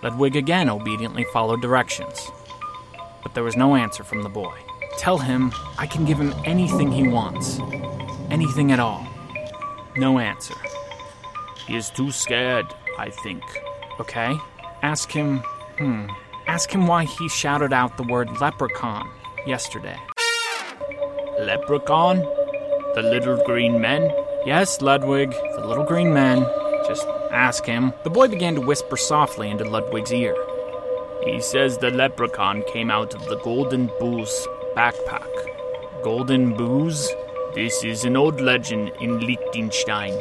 Ludwig 0.03 0.37
again 0.37 0.69
obediently 0.69 1.25
followed 1.33 1.63
directions. 1.63 2.29
But 3.23 3.35
there 3.35 3.45
was 3.45 3.57
no 3.57 3.77
answer 3.77 4.03
from 4.03 4.23
the 4.23 4.29
boy. 4.29 4.55
Tell 4.99 5.19
him 5.19 5.53
I 5.79 5.87
can 5.87 6.05
give 6.05 6.19
him 6.19 6.35
anything 6.45 6.91
he 6.91 7.07
wants. 7.09 7.61
Anything 8.31 8.73
at 8.73 8.81
all. 8.81 9.07
No 9.97 10.19
answer. 10.19 10.55
He 11.67 11.77
is 11.77 11.91
too 11.91 12.11
scared, 12.11 12.67
I 12.99 13.11
think. 13.11 13.43
Okay. 14.01 14.37
Ask 14.83 15.11
him. 15.11 15.39
Hmm. 15.79 16.07
Ask 16.47 16.71
him 16.71 16.87
why 16.87 17.05
he 17.05 17.29
shouted 17.29 17.73
out 17.73 17.97
the 17.97 18.03
word 18.05 18.41
leprechaun 18.41 19.09
yesterday. 19.47 19.99
Leprechaun? 21.41 22.19
The 22.95 23.03
little 23.03 23.43
green 23.45 23.81
men? 23.81 24.11
Yes, 24.47 24.81
Ludwig, 24.81 25.31
the 25.31 25.67
little 25.67 25.85
green 25.85 26.15
men. 26.15 26.47
Just 26.87 27.07
ask 27.31 27.65
him. 27.67 27.93
The 28.05 28.11
boy 28.11 28.29
began 28.29 28.55
to 28.55 28.61
whisper 28.61 28.97
softly 28.97 29.51
into 29.51 29.65
Ludwig's 29.65 30.13
ear. 30.13 30.37
He 31.25 31.41
says 31.41 31.79
the 31.79 31.91
leprechaun 31.91 32.63
came 32.73 32.91
out 32.91 33.15
of 33.15 33.27
the 33.27 33.39
Golden 33.39 33.91
Bull's 33.99 34.47
backpack. 34.77 35.33
Golden 36.05 36.55
Booze? 36.55 37.11
This 37.55 37.83
is 37.83 38.05
an 38.05 38.15
old 38.15 38.43
legend 38.43 38.93
in 39.01 39.21
Liechtenstein. 39.21 40.13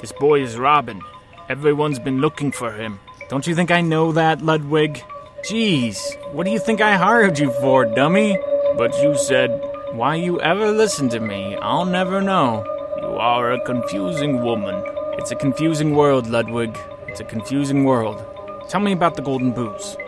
This 0.00 0.12
boy 0.12 0.40
is 0.40 0.56
Robin. 0.56 1.02
Everyone's 1.50 1.98
been 1.98 2.22
looking 2.22 2.50
for 2.52 2.72
him. 2.72 2.98
Don't 3.28 3.46
you 3.46 3.54
think 3.54 3.70
I 3.70 3.82
know 3.82 4.12
that, 4.12 4.40
Ludwig? 4.40 5.04
Jeez, 5.44 5.98
what 6.32 6.44
do 6.44 6.50
you 6.50 6.58
think 6.58 6.80
I 6.80 6.96
hired 6.96 7.38
you 7.38 7.52
for, 7.60 7.84
dummy? 7.84 8.38
But 8.78 8.96
you 9.02 9.14
said, 9.18 9.50
Why 9.92 10.14
you 10.14 10.40
ever 10.40 10.72
listen 10.72 11.10
to 11.10 11.20
me, 11.20 11.56
I'll 11.56 11.84
never 11.84 12.22
know. 12.22 12.64
You 13.02 13.08
are 13.08 13.52
a 13.52 13.64
confusing 13.66 14.42
woman. 14.42 14.82
It's 15.18 15.32
a 15.32 15.36
confusing 15.36 15.94
world, 15.94 16.26
Ludwig. 16.28 16.78
It's 17.08 17.20
a 17.20 17.24
confusing 17.24 17.84
world. 17.84 18.24
Tell 18.70 18.80
me 18.80 18.92
about 18.92 19.16
the 19.16 19.22
Golden 19.22 19.52
Booze. 19.52 19.98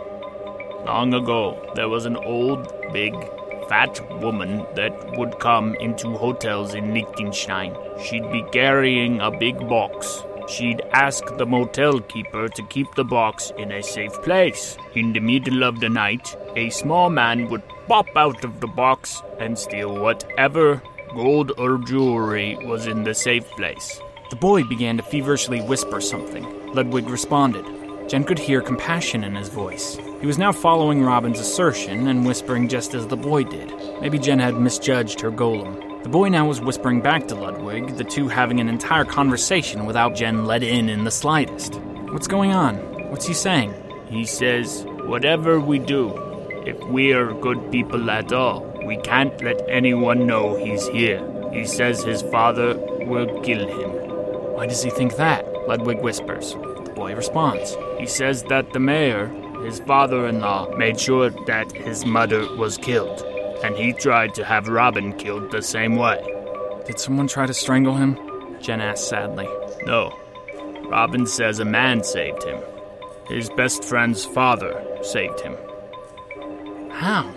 Long 0.87 1.13
ago, 1.13 1.61
there 1.75 1.91
was 1.91 2.07
an 2.07 2.17
old, 2.17 2.73
big, 2.95 3.15
fat 3.69 4.01
woman 4.21 4.65
that 4.75 5.17
would 5.19 5.39
come 5.39 5.75
into 5.77 6.17
hotels 6.17 6.75
in 6.75 6.95
Liechtenstein. 6.95 7.77
She'd 8.03 8.31
be 8.33 8.43
carrying 8.53 9.21
a 9.21 9.31
big 9.31 9.59
box. 9.69 10.25
She'd 10.49 10.81
ask 10.93 11.37
the 11.37 11.45
motel 11.45 12.01
keeper 12.01 12.49
to 12.49 12.63
keep 12.69 12.95
the 12.95 13.05
box 13.05 13.53
in 13.59 13.71
a 13.71 13.83
safe 13.83 14.15
place. 14.23 14.79
In 14.95 15.13
the 15.13 15.21
middle 15.21 15.63
of 15.63 15.81
the 15.81 15.91
night, 15.91 16.35
a 16.57 16.71
small 16.71 17.11
man 17.11 17.49
would 17.51 17.63
pop 17.87 18.09
out 18.17 18.45
of 18.45 18.61
the 18.61 18.67
box 18.67 19.23
and 19.39 19.59
steal 19.59 20.01
whatever 20.01 20.83
gold 21.15 21.53
or 21.59 21.79
jewelry 21.79 22.57
was 22.65 22.87
in 22.87 23.05
the 23.05 23.15
safe 23.15 23.49
place. 23.51 24.01
The 24.31 24.37
boy 24.37 24.65
began 24.65 24.97
to 24.97 25.03
feverishly 25.03 25.61
whisper 25.61 26.01
something. 26.01 26.45
Ludwig 26.75 27.09
responded. 27.09 27.65
Jen 28.09 28.25
could 28.25 28.39
hear 28.39 28.61
compassion 28.63 29.25
in 29.25 29.35
his 29.35 29.49
voice. 29.49 29.99
He 30.21 30.27
was 30.27 30.37
now 30.37 30.51
following 30.51 31.05
Robin's 31.05 31.39
assertion 31.39 32.09
and 32.09 32.27
whispering 32.27 32.67
just 32.67 32.93
as 32.93 33.07
the 33.07 33.17
boy 33.17 33.45
did. 33.45 33.73
Maybe 34.01 34.19
Jen 34.19 34.41
had 34.41 34.57
misjudged 34.57 35.21
her 35.21 35.31
golem. 35.31 36.03
The 36.03 36.09
boy 36.09 36.29
now 36.29 36.45
was 36.45 36.61
whispering 36.61 37.01
back 37.01 37.29
to 37.29 37.37
Ludwig, 37.37 37.97
the 37.97 38.03
two 38.03 38.27
having 38.27 38.59
an 38.59 38.69
entire 38.69 39.05
conversation 39.05 39.87
without 39.87 40.17
Jen 40.17 40.45
let 40.45 40.65
in 40.65 40.89
in 40.89 41.05
the 41.05 41.13
slightest. 41.13 41.77
What's 42.11 42.27
going 42.27 42.53
on? 42.53 42.75
What's 43.13 43.29
he 43.29 43.33
saying? 43.33 43.73
He 44.09 44.25
says, 44.25 44.85
Whatever 45.05 45.61
we 45.61 45.79
do, 45.79 46.13
if 46.67 46.77
we're 46.89 47.33
good 47.35 47.71
people 47.71 48.11
at 48.11 48.33
all, 48.33 48.67
we 48.85 48.97
can't 48.97 49.41
let 49.41 49.63
anyone 49.69 50.27
know 50.27 50.57
he's 50.57 50.89
here. 50.89 51.23
He 51.53 51.65
says 51.65 52.03
his 52.03 52.23
father 52.23 52.77
will 53.07 53.41
kill 53.43 53.69
him. 53.69 53.91
Why 54.57 54.67
does 54.67 54.83
he 54.83 54.91
think 54.91 55.15
that? 55.15 55.47
Ludwig 55.69 56.01
whispers. 56.01 56.55
The 56.55 56.93
boy 56.97 57.15
responds. 57.15 57.77
He 58.01 58.07
says 58.07 58.43
that 58.45 58.73
the 58.73 58.81
mayor, 58.81 59.31
his 59.65 59.81
father 59.81 60.27
in 60.27 60.41
law, 60.41 60.69
made 60.77 60.99
sure 60.99 61.31
that 61.47 61.73
his 61.73 62.05
mother 62.05 62.47
was 62.57 62.79
killed 62.79 63.23
and 63.63 63.77
he 63.77 63.93
tried 63.93 64.35
to 64.35 64.45
have 64.45 64.69
Robin 64.69 65.13
killed 65.15 65.51
the 65.51 65.63
same 65.63 65.97
way. 65.97 66.23
Did 66.87 67.01
someone 67.01 67.27
try 67.27 67.47
to 67.47 67.55
strangle 67.55 67.95
him? 67.95 68.19
Jen 68.61 68.81
asked 68.81 69.09
sadly. 69.09 69.49
No. 69.85 70.17
Robin 70.89 71.27
says 71.27 71.59
a 71.59 71.65
man 71.65 72.03
saved 72.03 72.43
him. 72.45 72.61
His 73.29 73.51
best 73.51 73.85
friend's 73.85 74.25
father 74.25 74.83
saved 75.03 75.41
him. 75.41 75.57
How? 76.91 77.31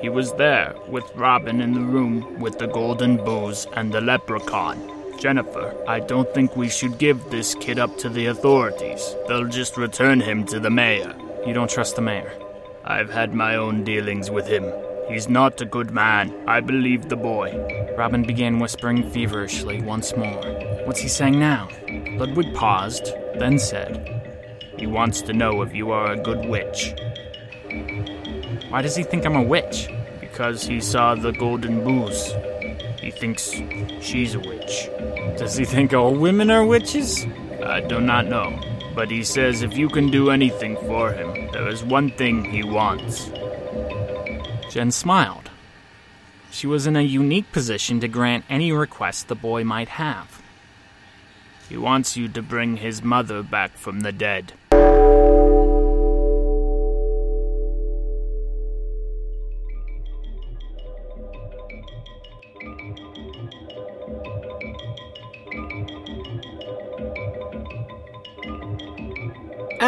He 0.00 0.08
was 0.08 0.32
there 0.34 0.74
with 0.88 1.04
Robin 1.14 1.60
in 1.60 1.74
the 1.74 1.80
room 1.80 2.40
with 2.40 2.58
the 2.58 2.66
golden 2.66 3.16
booze 3.16 3.66
and 3.74 3.92
the 3.92 4.00
leprechaun. 4.00 4.90
Jennifer, 5.18 5.74
I 5.88 6.00
don't 6.00 6.32
think 6.34 6.56
we 6.56 6.68
should 6.68 6.98
give 6.98 7.30
this 7.30 7.54
kid 7.54 7.78
up 7.78 7.96
to 7.98 8.08
the 8.08 8.26
authorities. 8.26 9.14
They'll 9.28 9.48
just 9.48 9.76
return 9.76 10.20
him 10.20 10.44
to 10.46 10.60
the 10.60 10.70
mayor. 10.70 11.14
You 11.46 11.52
don't 11.52 11.70
trust 11.70 11.96
the 11.96 12.02
mayor? 12.02 12.32
I've 12.84 13.10
had 13.10 13.34
my 13.34 13.56
own 13.56 13.84
dealings 13.84 14.30
with 14.30 14.46
him. 14.46 14.64
He's 15.08 15.28
not 15.28 15.60
a 15.60 15.66
good 15.66 15.90
man. 15.90 16.34
I 16.48 16.60
believe 16.60 17.10
the 17.10 17.16
boy. 17.16 17.52
Robin 17.98 18.22
began 18.22 18.58
whispering 18.58 19.10
feverishly 19.10 19.82
once 19.82 20.16
more. 20.16 20.42
What's 20.86 21.00
he 21.00 21.08
saying 21.08 21.38
now? 21.38 21.68
Ludwig 22.16 22.54
paused, 22.54 23.12
then 23.34 23.58
said, 23.58 23.92
He 24.78 24.86
wants 24.86 25.20
to 25.22 25.34
know 25.34 25.60
if 25.60 25.74
you 25.74 25.90
are 25.90 26.12
a 26.12 26.22
good 26.22 26.48
witch. 26.48 26.94
Why 28.70 28.80
does 28.80 28.96
he 28.96 29.02
think 29.02 29.26
I'm 29.26 29.36
a 29.36 29.42
witch? 29.42 29.90
Because 30.20 30.64
he 30.64 30.80
saw 30.80 31.14
the 31.14 31.32
golden 31.32 31.84
booze. 31.84 32.32
He 32.98 33.10
thinks 33.10 33.50
she's 34.00 34.34
a 34.34 34.40
witch. 34.40 34.88
Does 35.36 35.56
he 35.56 35.66
think 35.66 35.92
all 35.92 36.14
women 36.14 36.50
are 36.50 36.64
witches? 36.64 37.26
I 37.62 37.80
do 37.80 38.00
not 38.00 38.28
know. 38.28 38.58
But 38.94 39.10
he 39.10 39.24
says 39.24 39.62
if 39.62 39.76
you 39.76 39.88
can 39.88 40.10
do 40.10 40.30
anything 40.30 40.76
for 40.76 41.12
him, 41.12 41.50
there 41.52 41.68
is 41.68 41.82
one 41.82 42.10
thing 42.10 42.44
he 42.44 42.62
wants. 42.62 43.30
Jen 44.70 44.90
smiled. 44.90 45.50
She 46.50 46.66
was 46.66 46.86
in 46.86 46.94
a 46.94 47.02
unique 47.02 47.50
position 47.50 47.98
to 48.00 48.08
grant 48.08 48.44
any 48.48 48.70
request 48.70 49.26
the 49.26 49.34
boy 49.34 49.64
might 49.64 49.88
have. 49.88 50.40
He 51.68 51.76
wants 51.76 52.16
you 52.16 52.28
to 52.28 52.42
bring 52.42 52.76
his 52.76 53.02
mother 53.02 53.42
back 53.42 53.76
from 53.76 54.00
the 54.00 54.12
dead. 54.12 54.52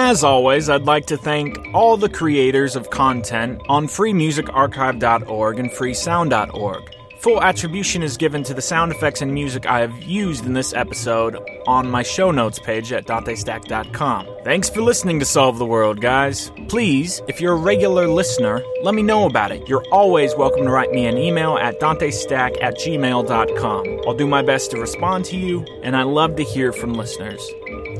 As 0.07 0.23
always, 0.23 0.71
I'd 0.71 0.85
like 0.85 1.07
to 1.07 1.17
thank 1.17 1.59
all 1.75 1.97
the 1.97 2.09
creators 2.09 2.77
of 2.77 2.91
content 2.91 3.61
on 3.69 3.89
freemusicarchive.org 3.89 5.59
and 5.59 5.69
freesound.org. 5.69 6.95
Full 7.19 7.43
attribution 7.43 8.05
is 8.05 8.17
given 8.17 8.45
to 8.45 8.55
the 8.55 8.63
sound 8.63 8.93
effects 8.93 9.21
and 9.21 9.35
music 9.35 9.67
I 9.67 9.81
have 9.81 10.05
used 10.05 10.47
in 10.47 10.53
this 10.53 10.73
episode 10.73 11.37
on 11.67 11.91
my 11.91 12.05
show 12.05 12.31
notes 12.31 12.61
page 12.61 12.93
at 12.93 13.07
DanteStack.com. 13.07 14.29
Thanks 14.45 14.71
for 14.71 14.81
listening 14.81 15.19
to 15.19 15.25
Solve 15.25 15.59
the 15.59 15.67
World, 15.67 16.01
guys. 16.01 16.53
Please, 16.69 17.21
if 17.27 17.41
you're 17.41 17.55
a 17.55 17.57
regular 17.57 18.07
listener, 18.07 18.63
let 18.85 18.95
me 18.95 19.03
know 19.03 19.27
about 19.27 19.51
it. 19.51 19.69
You're 19.69 19.85
always 19.91 20.37
welcome 20.37 20.67
to 20.67 20.71
write 20.71 20.93
me 20.93 21.07
an 21.07 21.19
email 21.19 21.59
at 21.59 21.81
DanteStack 21.81 22.63
at 22.63 22.77
gmail.com. 22.77 24.01
I'll 24.07 24.15
do 24.15 24.29
my 24.29 24.43
best 24.43 24.71
to 24.71 24.79
respond 24.79 25.25
to 25.25 25.37
you, 25.37 25.67
and 25.83 25.97
I 25.97 26.05
love 26.05 26.37
to 26.37 26.45
hear 26.45 26.73
from 26.73 26.95
listeners, 26.95 27.45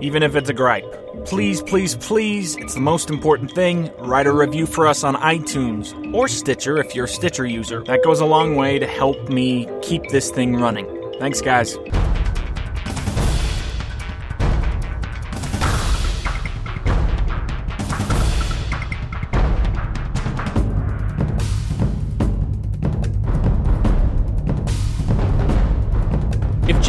even 0.01 0.23
if 0.23 0.37
it's 0.37 0.49
a 0.49 0.55
gripe. 0.55 1.06
Please, 1.27 1.61
please, 1.61 1.97
please, 1.97 2.57
it's 2.57 2.75
the 2.75 2.81
most 2.81 3.11
important 3.11 3.51
thing. 3.51 3.91
Write 3.99 4.29
a 4.29 4.33
review 4.33 4.65
for 4.65 4.87
us 4.87 5.03
on 5.03 5.17
iTunes 5.17 5.93
or 6.15 6.29
Stitcher 6.29 6.79
if 6.79 6.95
you're 6.95 7.07
a 7.07 7.09
Stitcher 7.09 7.45
user. 7.45 7.83
That 7.83 8.05
goes 8.05 8.21
a 8.21 8.27
long 8.27 8.55
way 8.55 8.79
to 8.79 8.87
help 8.87 9.29
me 9.29 9.69
keep 9.83 10.09
this 10.11 10.31
thing 10.31 10.55
running. 10.55 10.87
Thanks, 11.19 11.41
guys. 11.41 11.77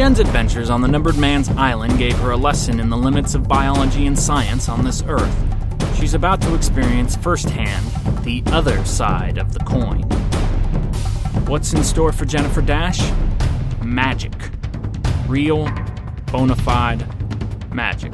Jen's 0.07 0.19
adventures 0.19 0.69
on 0.69 0.79
the 0.79 0.87
Numbered 0.87 1.17
Man's 1.17 1.49
Island 1.49 1.97
gave 1.97 2.17
her 2.19 2.31
a 2.31 2.37
lesson 2.37 2.79
in 2.79 2.89
the 2.89 2.95
limits 2.95 3.35
of 3.35 3.45
biology 3.45 4.07
and 4.07 4.17
science 4.17 4.69
on 4.69 4.85
this 4.85 5.03
Earth, 5.05 5.35
she's 5.99 6.13
about 6.13 6.39
to 6.43 6.55
experience 6.55 7.17
firsthand 7.17 7.85
the 8.23 8.41
other 8.53 8.85
side 8.85 9.37
of 9.37 9.53
the 9.53 9.59
coin. 9.65 10.03
What's 11.45 11.73
in 11.73 11.83
store 11.83 12.13
for 12.13 12.23
Jennifer 12.23 12.61
Dash? 12.61 13.11
Magic. 13.83 14.31
Real, 15.27 15.69
bona 16.27 16.55
fide 16.55 17.05
magic. 17.73 18.13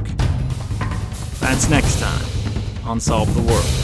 That's 1.39 1.69
next 1.69 1.99
time 1.99 2.25
on 2.87 2.99
Solve 2.99 3.31
the 3.35 3.41
World. 3.43 3.82